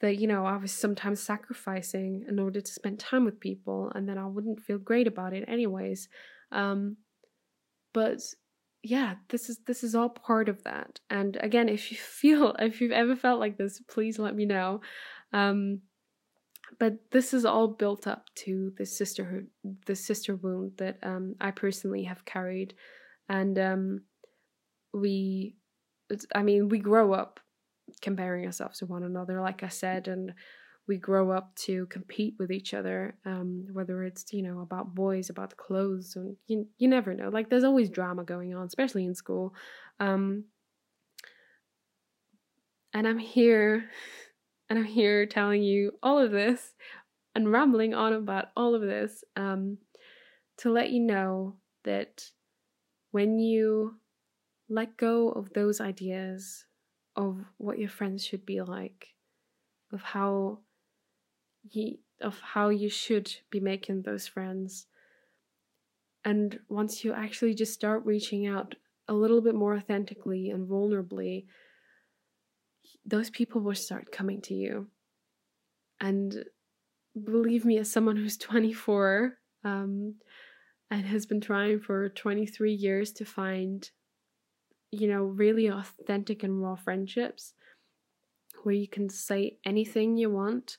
that 0.00 0.18
you 0.18 0.26
know 0.26 0.46
I 0.46 0.56
was 0.56 0.72
sometimes 0.72 1.22
sacrificing 1.22 2.24
in 2.28 2.38
order 2.38 2.60
to 2.60 2.72
spend 2.72 2.98
time 3.00 3.24
with 3.24 3.40
people 3.40 3.90
and 3.94 4.08
then 4.08 4.18
I 4.18 4.26
wouldn't 4.26 4.60
feel 4.60 4.78
great 4.78 5.06
about 5.06 5.32
it 5.32 5.44
anyways. 5.48 6.08
Um 6.52 6.96
but 7.92 8.20
yeah 8.82 9.14
this 9.28 9.48
is 9.48 9.58
this 9.66 9.82
is 9.82 9.94
all 9.94 10.08
part 10.08 10.48
of 10.48 10.62
that. 10.64 11.00
And 11.10 11.36
again 11.40 11.68
if 11.68 11.90
you 11.90 11.98
feel 12.00 12.54
if 12.58 12.80
you've 12.80 12.92
ever 12.92 13.16
felt 13.16 13.40
like 13.40 13.58
this 13.58 13.80
please 13.88 14.18
let 14.18 14.36
me 14.36 14.44
know. 14.44 14.80
Um 15.32 15.80
but 16.78 16.94
this 17.12 17.32
is 17.32 17.44
all 17.44 17.68
built 17.68 18.06
up 18.06 18.26
to 18.34 18.72
the 18.76 18.84
sisterhood 18.84 19.46
the 19.86 19.96
sister 19.96 20.36
wound 20.36 20.72
that 20.78 20.98
um 21.02 21.34
I 21.40 21.50
personally 21.50 22.04
have 22.04 22.24
carried 22.24 22.74
and 23.28 23.58
um 23.58 24.00
we 24.92 25.56
I 26.34 26.42
mean, 26.42 26.68
we 26.68 26.78
grow 26.78 27.12
up 27.12 27.40
comparing 28.00 28.46
ourselves 28.46 28.78
to 28.78 28.86
one 28.86 29.02
another, 29.02 29.40
like 29.40 29.62
I 29.62 29.68
said, 29.68 30.08
and 30.08 30.32
we 30.88 30.98
grow 30.98 31.32
up 31.32 31.54
to 31.56 31.86
compete 31.86 32.34
with 32.38 32.52
each 32.52 32.74
other. 32.74 33.16
Um, 33.24 33.66
whether 33.72 34.04
it's 34.04 34.32
you 34.32 34.42
know 34.42 34.60
about 34.60 34.94
boys, 34.94 35.30
about 35.30 35.56
clothes, 35.56 36.16
and 36.16 36.36
you 36.46 36.66
you 36.78 36.88
never 36.88 37.14
know. 37.14 37.28
Like 37.28 37.50
there's 37.50 37.64
always 37.64 37.90
drama 37.90 38.24
going 38.24 38.54
on, 38.54 38.66
especially 38.66 39.04
in 39.04 39.14
school. 39.14 39.54
Um, 39.98 40.44
and 42.92 43.06
I'm 43.06 43.18
here, 43.18 43.90
and 44.70 44.78
I'm 44.78 44.84
here 44.84 45.26
telling 45.26 45.62
you 45.62 45.92
all 46.02 46.18
of 46.18 46.30
this, 46.30 46.74
and 47.34 47.50
rambling 47.50 47.94
on 47.94 48.12
about 48.12 48.46
all 48.56 48.74
of 48.74 48.82
this, 48.82 49.24
um, 49.34 49.78
to 50.58 50.70
let 50.70 50.90
you 50.90 51.00
know 51.00 51.56
that 51.84 52.30
when 53.10 53.38
you 53.38 53.96
let 54.68 54.96
go 54.96 55.30
of 55.30 55.52
those 55.52 55.80
ideas 55.80 56.64
of 57.14 57.44
what 57.56 57.78
your 57.78 57.88
friends 57.88 58.24
should 58.24 58.44
be 58.44 58.60
like, 58.60 59.14
of 59.92 60.02
how 60.02 60.58
you 61.70 61.98
of 62.20 62.40
how 62.40 62.70
you 62.70 62.88
should 62.88 63.30
be 63.50 63.60
making 63.60 64.02
those 64.02 64.26
friends. 64.26 64.86
And 66.24 66.58
once 66.68 67.04
you 67.04 67.12
actually 67.12 67.54
just 67.54 67.74
start 67.74 68.04
reaching 68.04 68.46
out 68.46 68.74
a 69.06 69.14
little 69.14 69.40
bit 69.40 69.54
more 69.54 69.76
authentically 69.76 70.50
and 70.50 70.68
vulnerably, 70.68 71.44
those 73.04 73.30
people 73.30 73.60
will 73.60 73.74
start 73.74 74.10
coming 74.10 74.40
to 74.42 74.54
you. 74.54 74.88
And 76.00 76.44
believe 77.24 77.64
me, 77.64 77.78
as 77.78 77.90
someone 77.90 78.16
who's 78.16 78.36
24 78.36 79.34
um, 79.64 80.14
and 80.90 81.06
has 81.06 81.26
been 81.26 81.40
trying 81.40 81.80
for 81.80 82.08
23 82.08 82.72
years 82.72 83.12
to 83.12 83.24
find 83.24 83.90
you 84.90 85.08
know, 85.08 85.22
really 85.22 85.66
authentic 85.66 86.42
and 86.42 86.62
raw 86.62 86.74
friendships 86.74 87.54
where 88.62 88.74
you 88.74 88.88
can 88.88 89.08
say 89.08 89.58
anything 89.64 90.16
you 90.16 90.30
want. 90.30 90.78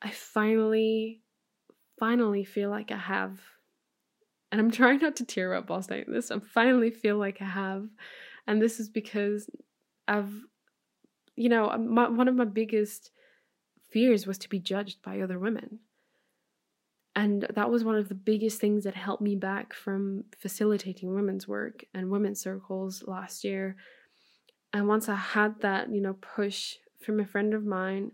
I 0.00 0.10
finally, 0.10 1.22
finally 1.98 2.44
feel 2.44 2.70
like 2.70 2.92
I 2.92 2.96
have, 2.96 3.40
and 4.50 4.60
I'm 4.60 4.70
trying 4.70 5.00
not 5.00 5.16
to 5.16 5.24
tear 5.24 5.54
up 5.54 5.70
while 5.70 5.82
saying 5.82 6.06
this, 6.08 6.30
I 6.30 6.38
finally 6.38 6.90
feel 6.90 7.16
like 7.16 7.42
I 7.42 7.46
have. 7.46 7.88
And 8.46 8.62
this 8.62 8.80
is 8.80 8.88
because 8.88 9.50
I've, 10.06 10.32
you 11.36 11.48
know, 11.48 11.76
my, 11.76 12.08
one 12.08 12.28
of 12.28 12.34
my 12.34 12.46
biggest 12.46 13.10
fears 13.90 14.26
was 14.26 14.38
to 14.38 14.48
be 14.48 14.58
judged 14.58 15.02
by 15.02 15.20
other 15.20 15.38
women. 15.38 15.80
And 17.18 17.48
that 17.56 17.68
was 17.68 17.82
one 17.82 17.96
of 17.96 18.08
the 18.08 18.14
biggest 18.14 18.60
things 18.60 18.84
that 18.84 18.94
helped 18.94 19.20
me 19.20 19.34
back 19.34 19.74
from 19.74 20.22
facilitating 20.38 21.12
women's 21.12 21.48
work 21.48 21.84
and 21.92 22.12
women's 22.12 22.40
circles 22.40 23.02
last 23.08 23.42
year. 23.42 23.74
And 24.72 24.86
once 24.86 25.08
I 25.08 25.16
had 25.16 25.60
that, 25.62 25.92
you 25.92 26.00
know, 26.00 26.12
push 26.12 26.76
from 27.04 27.18
a 27.18 27.26
friend 27.26 27.54
of 27.54 27.66
mine, 27.66 28.12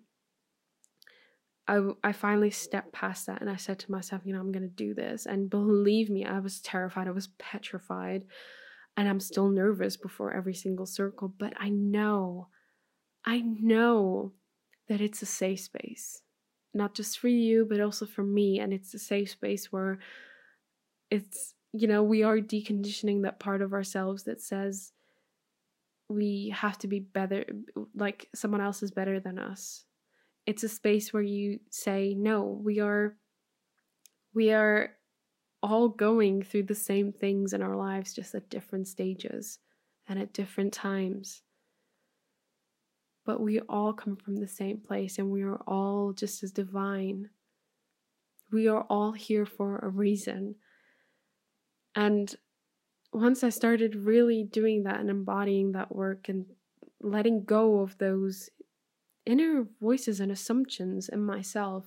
I, 1.69 1.81
I 2.03 2.13
finally 2.13 2.49
stepped 2.49 2.95
past 2.95 3.27
that 3.27 3.43
and 3.43 3.51
I 3.51 3.57
said 3.57 3.79
to 3.81 3.93
myself, 3.93 4.23
you 4.25 4.33
know, 4.33 4.41
I'm 4.41 4.53
going 4.53 4.63
to 4.63 4.75
do 4.75 4.95
this. 4.95 5.27
And 5.27 5.51
believe 5.51 6.09
me, 6.09 6.25
I 6.25 6.39
was 6.39 6.63
terrified. 6.63 7.07
I 7.07 7.11
was 7.11 7.29
petrified. 7.39 8.23
And 8.97 9.07
I'm 9.07 9.21
still 9.21 9.51
nervous 9.51 9.99
before 9.99 10.33
every 10.33 10.55
single 10.55 10.87
circle. 10.87 11.31
But 11.39 11.53
I 11.61 11.69
know, 11.69 12.49
I 13.27 13.43
know 13.43 14.33
that 14.89 15.03
it's 15.03 15.21
a 15.21 15.27
safe 15.27 15.61
space 15.61 16.23
not 16.75 16.95
just 16.95 17.19
for 17.19 17.29
you 17.29 17.67
but 17.69 17.81
also 17.81 18.05
for 18.07 18.23
me 18.23 18.59
and 18.59 18.73
it's 18.73 18.95
a 18.95 18.99
safe 18.99 19.31
space 19.31 19.73
where 19.73 19.99
it's 21.11 21.55
you 21.73 21.87
know 21.87 22.03
we 22.03 22.23
are 22.23 22.39
deconditioning 22.39 23.23
that 23.23 23.41
part 23.41 23.63
of 23.63 23.73
ourselves 23.73 24.25
that 24.25 24.41
says 24.41 24.93
we 26.09 26.53
have 26.55 26.79
to 26.79 26.87
be 26.87 27.01
better 27.01 27.45
like 27.95 28.29
someone 28.35 28.61
else 28.61 28.83
is 28.83 28.91
better 28.91 29.21
than 29.21 29.39
us. 29.39 29.85
It's 30.47 30.63
a 30.63 30.69
space 30.69 31.13
where 31.13 31.23
you 31.23 31.61
say 31.71 32.15
no 32.15 32.61
we 32.63 32.81
are 32.81 33.17
we 34.35 34.53
are 34.53 34.91
all 35.63 35.89
going 35.89 36.43
through 36.43 36.65
the 36.65 36.75
same 36.75 37.11
things 37.11 37.55
in 37.55 37.63
our 37.63 37.77
lives 37.77 38.13
just 38.13 38.35
at 38.35 38.51
different 38.51 38.87
stages 38.87 39.59
and 40.07 40.19
at 40.19 40.35
different 40.35 40.73
times 40.75 41.43
but 43.25 43.41
we 43.41 43.61
all 43.61 43.93
come 43.93 44.17
from 44.17 44.37
the 44.37 44.49
same 44.49 44.79
place 44.79 45.19
and 45.19 45.31
we 45.31 45.43
are 45.43 45.61
all 45.67 46.13
just 46.13 46.43
as 46.43 46.53
divine. 46.53 47.31
We 48.53 48.69
are 48.69 48.83
all 48.89 49.13
here 49.13 49.47
for 49.47 49.79
a 49.79 49.89
reason. 49.89 50.57
And 51.95 52.35
once 53.13 53.43
I 53.43 53.49
started 53.49 53.95
really 53.95 54.45
doing 54.45 54.83
that 54.85 55.01
and 55.01 55.09
embodying 55.09 55.73
that 55.73 55.95
work 55.95 56.29
and 56.29 56.47
letting 57.01 57.45
go 57.45 57.81
of 57.81 57.97
those 57.99 58.51
inner 59.25 59.67
voices 59.81 60.21
and 60.21 60.31
assumptions 60.31 61.09
in 61.09 61.25
myself, 61.25 61.87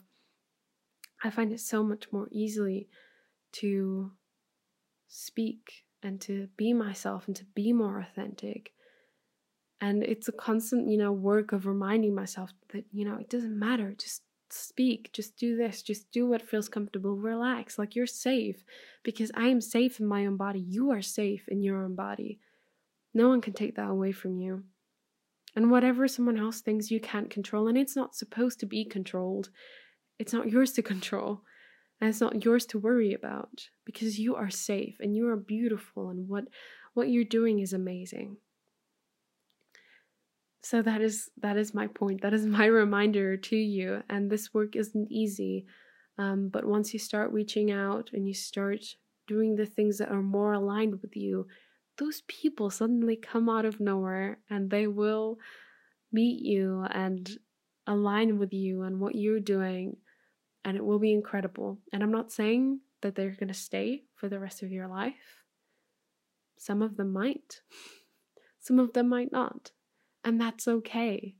I 1.23 1.30
find 1.30 1.52
it 1.52 1.60
so 1.60 1.84
much 1.84 2.06
more 2.12 2.28
easily 2.32 2.88
to 3.54 4.12
speak 5.08 5.86
and 6.04 6.21
to 6.21 6.47
be 6.58 6.73
myself 6.73 7.28
and 7.28 7.36
to 7.36 7.45
be 7.56 7.73
more 7.73 8.00
authentic 8.00 8.71
and 9.80 10.04
it's 10.04 10.28
a 10.28 10.32
constant 10.32 10.90
you 10.90 10.98
know 10.98 11.12
work 11.12 11.52
of 11.52 11.66
reminding 11.68 12.16
myself 12.16 12.52
that 12.74 12.86
you 12.92 13.06
know 13.06 13.18
it 13.18 13.30
doesn't 13.30 13.58
matter. 13.58 13.94
Just 13.98 14.24
speak 14.50 15.12
just 15.12 15.36
do 15.36 15.58
this 15.58 15.82
just 15.82 16.10
do 16.10 16.26
what 16.26 16.42
feels 16.42 16.70
comfortable 16.70 17.18
relax 17.18 17.78
like 17.78 17.96
you're 17.96 18.08
safe. 18.08 18.63
Because 19.04 19.32
i 19.36 19.48
am 19.48 19.62
safe 19.62 20.00
in 20.00 20.06
my 20.06 20.26
own 20.26 20.38
body. 20.38 20.60
You 20.60 20.92
are 20.92 21.02
safe 21.02 21.48
in 21.48 21.62
your 21.62 21.84
own 21.84 21.96
body. 21.96 22.40
No 23.13 23.30
one 23.30 23.42
can 23.42 23.54
take 23.54 23.76
that 23.76 23.90
away 23.90 24.12
from 24.12 24.38
you. 24.38 24.63
And 25.56 25.72
whatever 25.72 26.08
someone 26.08 26.38
else 26.38 26.62
thinks 26.62 26.92
you 26.92 27.00
can't 27.00 27.30
control 27.30 27.68
and 27.68 27.78
it's 27.78 27.96
not 27.96 28.16
supposed 28.16 28.60
to 28.60 28.66
be 28.66 28.86
controlled 28.86 29.50
it's 30.20 30.34
not 30.34 30.50
yours 30.50 30.72
to 30.74 30.82
control 30.94 31.42
and 32.00 32.10
it's 32.10 32.22
not 32.22 32.46
yours 32.46 32.66
to 32.68 32.80
worry 32.80 33.13
about 33.13 33.70
because 33.86 34.20
you 34.20 34.36
are 34.36 34.50
safe 34.50 34.98
and 35.00 35.16
you 35.16 35.28
are 35.28 35.36
beautiful 35.36 36.10
and 36.10 36.28
what 36.28 36.46
what 36.94 37.10
you're 37.10 37.24
doing 37.24 37.60
is 37.60 37.74
amazing 37.74 38.38
so 40.69 40.82
that 40.82 40.99
is 41.01 41.30
that 41.41 41.56
is 41.56 41.73
my 41.73 41.88
point. 41.88 42.21
That 42.21 42.34
is 42.34 42.45
my 42.45 42.65
reminder 42.84 43.38
to 43.38 43.56
you. 43.56 44.03
And 44.10 44.30
this 44.30 44.53
work 44.53 44.75
isn't 44.75 45.10
easy. 45.10 45.65
Um, 46.17 46.49
but 46.49 46.65
once 46.65 46.91
you 46.91 46.99
start 46.99 47.32
reaching 47.32 47.71
out 47.71 48.10
and 48.12 48.27
you 48.27 48.34
start 48.34 48.84
doing 49.27 49.56
the 49.56 49.65
things 49.65 49.97
that 49.99 50.12
are 50.12 50.21
more 50.21 50.53
aligned 50.53 51.01
with 51.01 51.15
you 51.15 51.47
those 51.97 52.21
people 52.27 52.69
suddenly 52.69 53.15
come 53.15 53.49
out 53.49 53.65
of 53.65 53.80
nowhere 53.80 54.39
and 54.49 54.69
they 54.69 54.88
will 54.88 55.39
meet 56.12 56.39
you 56.43 56.86
and 56.91 57.39
align 57.88 58.38
with 58.38 58.53
you 58.53 58.84
and 58.84 58.99
what 58.99 59.15
you're 59.15 59.39
doing 59.39 59.97
and 60.63 60.77
it 60.77 60.86
will 60.86 60.99
be 60.99 61.12
incredible. 61.12 61.80
And 61.91 62.03
i'm 62.03 62.12
not 62.12 62.32
saying 62.32 62.82
that 63.01 63.15
they're 63.15 63.38
going 63.39 63.47
to 63.47 63.53
stay 63.53 64.03
for 64.15 64.30
the 64.30 64.39
rest 64.39 64.62
of 64.63 64.71
your 64.71 64.88
life. 64.88 65.43
Some 66.58 66.82
of 66.82 66.97
them 66.97 67.13
might. 67.13 67.62
Some 68.60 68.80
of 68.80 68.93
them 68.93 69.08
might 69.10 69.32
not 69.32 69.71
and 70.28 70.42
that's 70.42 70.68
okay. 70.68 71.36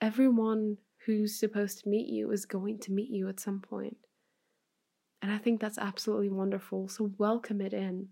Everyone 0.00 0.76
who's 1.06 1.40
supposed 1.40 1.80
to 1.80 1.88
meet 1.88 2.06
you 2.08 2.30
is 2.30 2.46
going 2.46 2.78
to 2.78 2.92
meet 2.92 3.10
you 3.10 3.28
at 3.28 3.40
some 3.40 3.58
point. 3.58 3.96
And 5.20 5.32
I 5.32 5.38
think 5.38 5.60
that's 5.60 5.76
absolutely 5.76 6.28
wonderful. 6.28 6.86
So 6.86 7.10
welcome 7.18 7.60
it 7.60 7.72
in. 7.72 8.10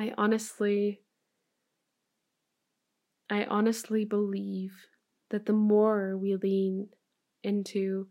I 0.00 0.14
honestly 0.18 1.00
I 3.30 3.44
honestly 3.44 4.04
believe 4.04 4.72
that 5.30 5.46
the 5.46 5.52
more 5.52 6.16
we 6.16 6.34
lean 6.34 6.88
into 7.44 8.08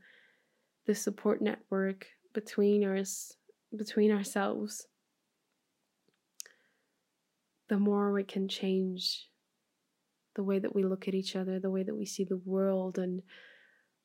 the 0.85 0.95
support 0.95 1.41
network 1.41 2.07
between 2.33 2.85
us 2.85 3.33
between 3.75 4.09
ourselves 4.09 4.87
the 7.67 7.77
more 7.77 8.13
we 8.13 8.23
can 8.23 8.47
change 8.47 9.27
the 10.35 10.43
way 10.43 10.59
that 10.59 10.75
we 10.75 10.83
look 10.83 11.07
at 11.07 11.13
each 11.13 11.35
other 11.35 11.59
the 11.59 11.69
way 11.69 11.83
that 11.83 11.95
we 11.95 12.05
see 12.05 12.23
the 12.23 12.41
world 12.45 12.97
and 12.97 13.21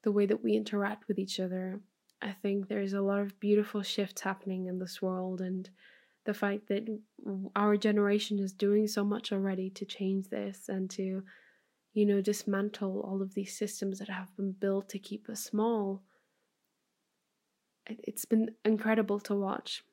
the 0.03 0.13
way 0.13 0.27
that 0.27 0.43
we 0.43 0.55
interact 0.55 1.09
with 1.09 1.19
each 1.19 1.41
other. 1.41 1.81
I 2.23 2.33
think 2.33 2.69
there's 2.69 2.93
a 2.93 3.01
lot 3.01 3.21
of 3.21 3.39
beautiful 3.41 3.83
shifts 3.83 4.23
happening 4.23 4.67
in 4.67 4.79
this 4.79 5.03
world 5.03 5.41
and 5.41 5.69
the 6.25 6.35
fact 6.35 6.69
that 6.69 6.87
our 7.57 7.77
generation 7.77 8.39
is 8.39 8.53
doing 8.53 8.87
so 8.87 9.05
much 9.05 9.33
already 9.33 9.71
to 9.71 9.85
change 9.85 10.29
this 10.29 10.69
and 10.69 10.91
to 10.91 11.23
you 11.95 12.07
know 12.07 12.21
dismantle 12.21 13.01
all 13.01 13.23
of 13.23 13.35
these 13.35 13.57
systems 13.57 13.99
that 13.99 14.09
have 14.09 14.35
been 14.37 14.53
built 14.53 14.89
to 14.91 14.99
keep 14.99 15.29
us 15.29 15.43
small 15.43 16.03
it's 17.89 18.25
been 18.25 18.51
incredible 18.65 19.21
to 19.21 19.35
watch. 19.35 19.85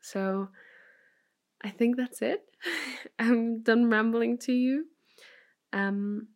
So 0.00 0.48
i 1.62 1.70
think 1.70 1.96
that's 1.96 2.22
it 2.22 2.44
i'm 3.18 3.62
done 3.62 3.90
rambling 3.90 4.38
to 4.38 4.52
you 4.52 4.86
um 5.72 6.28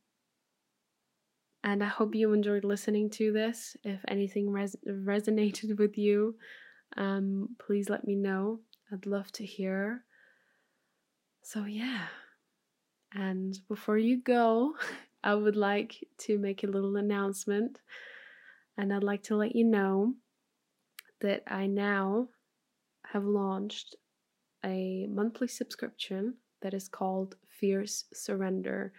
and 1.64 1.82
i 1.82 1.86
hope 1.86 2.14
you 2.14 2.32
enjoyed 2.32 2.64
listening 2.64 3.08
to 3.08 3.32
this 3.32 3.76
if 3.84 4.00
anything 4.08 4.50
res- 4.50 4.76
resonated 4.86 5.78
with 5.78 5.96
you 5.96 6.34
um, 6.96 7.50
please 7.58 7.88
let 7.88 8.06
me 8.06 8.14
know. 8.14 8.60
I'd 8.92 9.06
love 9.06 9.30
to 9.32 9.44
hear. 9.44 10.04
So, 11.42 11.64
yeah. 11.64 12.06
And 13.14 13.58
before 13.68 13.98
you 13.98 14.20
go, 14.20 14.74
I 15.24 15.34
would 15.34 15.56
like 15.56 15.96
to 16.18 16.38
make 16.38 16.64
a 16.64 16.68
little 16.68 16.96
announcement. 16.96 17.80
And 18.76 18.92
I'd 18.92 19.04
like 19.04 19.22
to 19.24 19.36
let 19.36 19.54
you 19.54 19.64
know 19.64 20.14
that 21.20 21.42
I 21.46 21.66
now 21.66 22.28
have 23.06 23.24
launched 23.24 23.94
a 24.64 25.06
monthly 25.10 25.48
subscription 25.48 26.34
that 26.60 26.74
is 26.74 26.88
called 26.88 27.36
Fierce 27.48 28.04
Surrender. 28.12 28.92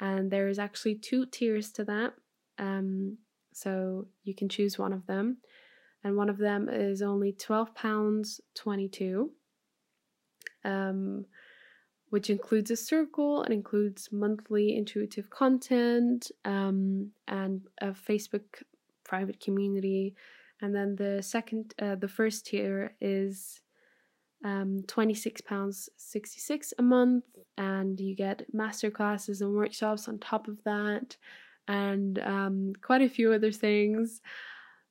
And 0.00 0.30
there 0.30 0.48
is 0.48 0.58
actually 0.58 0.96
two 0.96 1.26
tiers 1.26 1.70
to 1.72 1.84
that. 1.84 2.14
Um, 2.58 3.18
so 3.52 4.06
you 4.24 4.34
can 4.34 4.48
choose 4.48 4.78
one 4.78 4.92
of 4.92 5.06
them 5.06 5.38
and 6.04 6.16
one 6.16 6.28
of 6.28 6.38
them 6.38 6.68
is 6.68 7.00
only 7.02 7.32
£12.22, 7.32 9.28
um, 10.64 11.26
which 12.10 12.28
includes 12.28 12.70
a 12.70 12.76
circle 12.76 13.42
and 13.42 13.52
includes 13.54 14.08
monthly 14.10 14.76
intuitive 14.76 15.30
content 15.30 16.30
um, 16.44 17.12
and 17.28 17.62
a 17.80 17.92
Facebook 17.92 18.64
private 19.04 19.38
community. 19.40 20.14
And 20.60 20.74
then 20.74 20.96
the 20.96 21.22
second, 21.22 21.72
uh, 21.80 21.94
the 21.94 22.08
first 22.08 22.46
tier 22.46 22.96
is 23.00 23.61
um, 24.44 24.82
£26.66 24.86 26.72
a 26.78 26.82
month, 26.82 27.24
and 27.56 28.00
you 28.00 28.14
get 28.14 28.44
masterclasses 28.54 29.40
and 29.40 29.54
workshops 29.54 30.08
on 30.08 30.18
top 30.18 30.48
of 30.48 30.62
that, 30.64 31.16
and 31.68 32.18
um, 32.20 32.72
quite 32.82 33.02
a 33.02 33.08
few 33.08 33.32
other 33.32 33.52
things. 33.52 34.20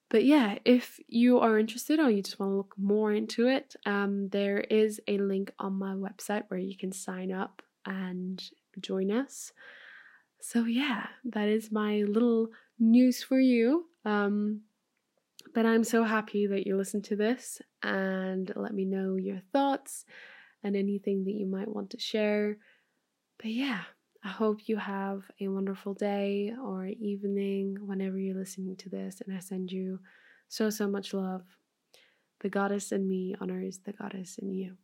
But 0.10 0.26
yeah, 0.26 0.58
if 0.66 1.00
you 1.08 1.40
are 1.40 1.58
interested 1.58 2.00
or 2.00 2.10
you 2.10 2.22
just 2.22 2.38
want 2.38 2.52
to 2.52 2.58
look 2.58 2.76
more 2.78 3.14
into 3.14 3.48
it, 3.48 3.76
um, 3.86 4.28
there 4.30 4.60
is 4.60 5.00
a 5.08 5.18
link 5.18 5.54
on 5.58 5.74
my 5.74 5.94
website 5.94 6.44
where 6.50 6.60
you 6.60 6.76
can 6.76 6.92
sign 6.92 7.32
up 7.32 7.62
and 7.86 8.44
join 8.82 9.10
us. 9.10 9.54
So 10.42 10.66
yeah, 10.66 11.08
that 11.24 11.48
is 11.48 11.72
my 11.72 12.04
little 12.08 12.50
news 12.78 13.24
for 13.24 13.40
you. 13.40 13.86
Um, 14.04 14.62
but 15.54 15.66
I'm 15.66 15.86
so 15.86 16.04
happy 16.04 16.46
that 16.48 16.68
you 16.68 16.76
listened 16.76 17.06
to 17.06 17.16
this 17.16 17.62
and 17.84 18.52
let 18.56 18.74
me 18.74 18.86
know 18.86 19.16
your 19.16 19.42
thoughts 19.52 20.06
and 20.64 20.76
anything 20.76 21.24
that 21.26 21.34
you 21.34 21.46
might 21.46 21.68
want 21.68 21.92
to 21.92 22.00
share. 22.00 22.58
But 23.38 23.52
yeah, 23.52 23.82
I 24.24 24.30
hope 24.30 24.68
you 24.68 24.78
have 24.78 25.24
a 25.40 25.48
wonderful 25.48 25.94
day 25.94 26.54
or 26.64 26.86
evening 26.86 27.78
whenever 27.82 28.20
you're 28.20 28.38
listening 28.38 28.76
to 28.78 28.90
this, 28.90 29.22
and 29.26 29.36
I 29.36 29.40
send 29.40 29.72
you 29.72 30.00
so, 30.48 30.70
so 30.70 30.88
much 30.88 31.14
love. 31.14 31.44
The 32.42 32.50
goddess 32.50 32.92
in 32.92 33.08
me 33.08 33.36
honors 33.40 33.80
the 33.84 33.94
goddess 33.94 34.38
in 34.38 34.52
you. 34.54 34.78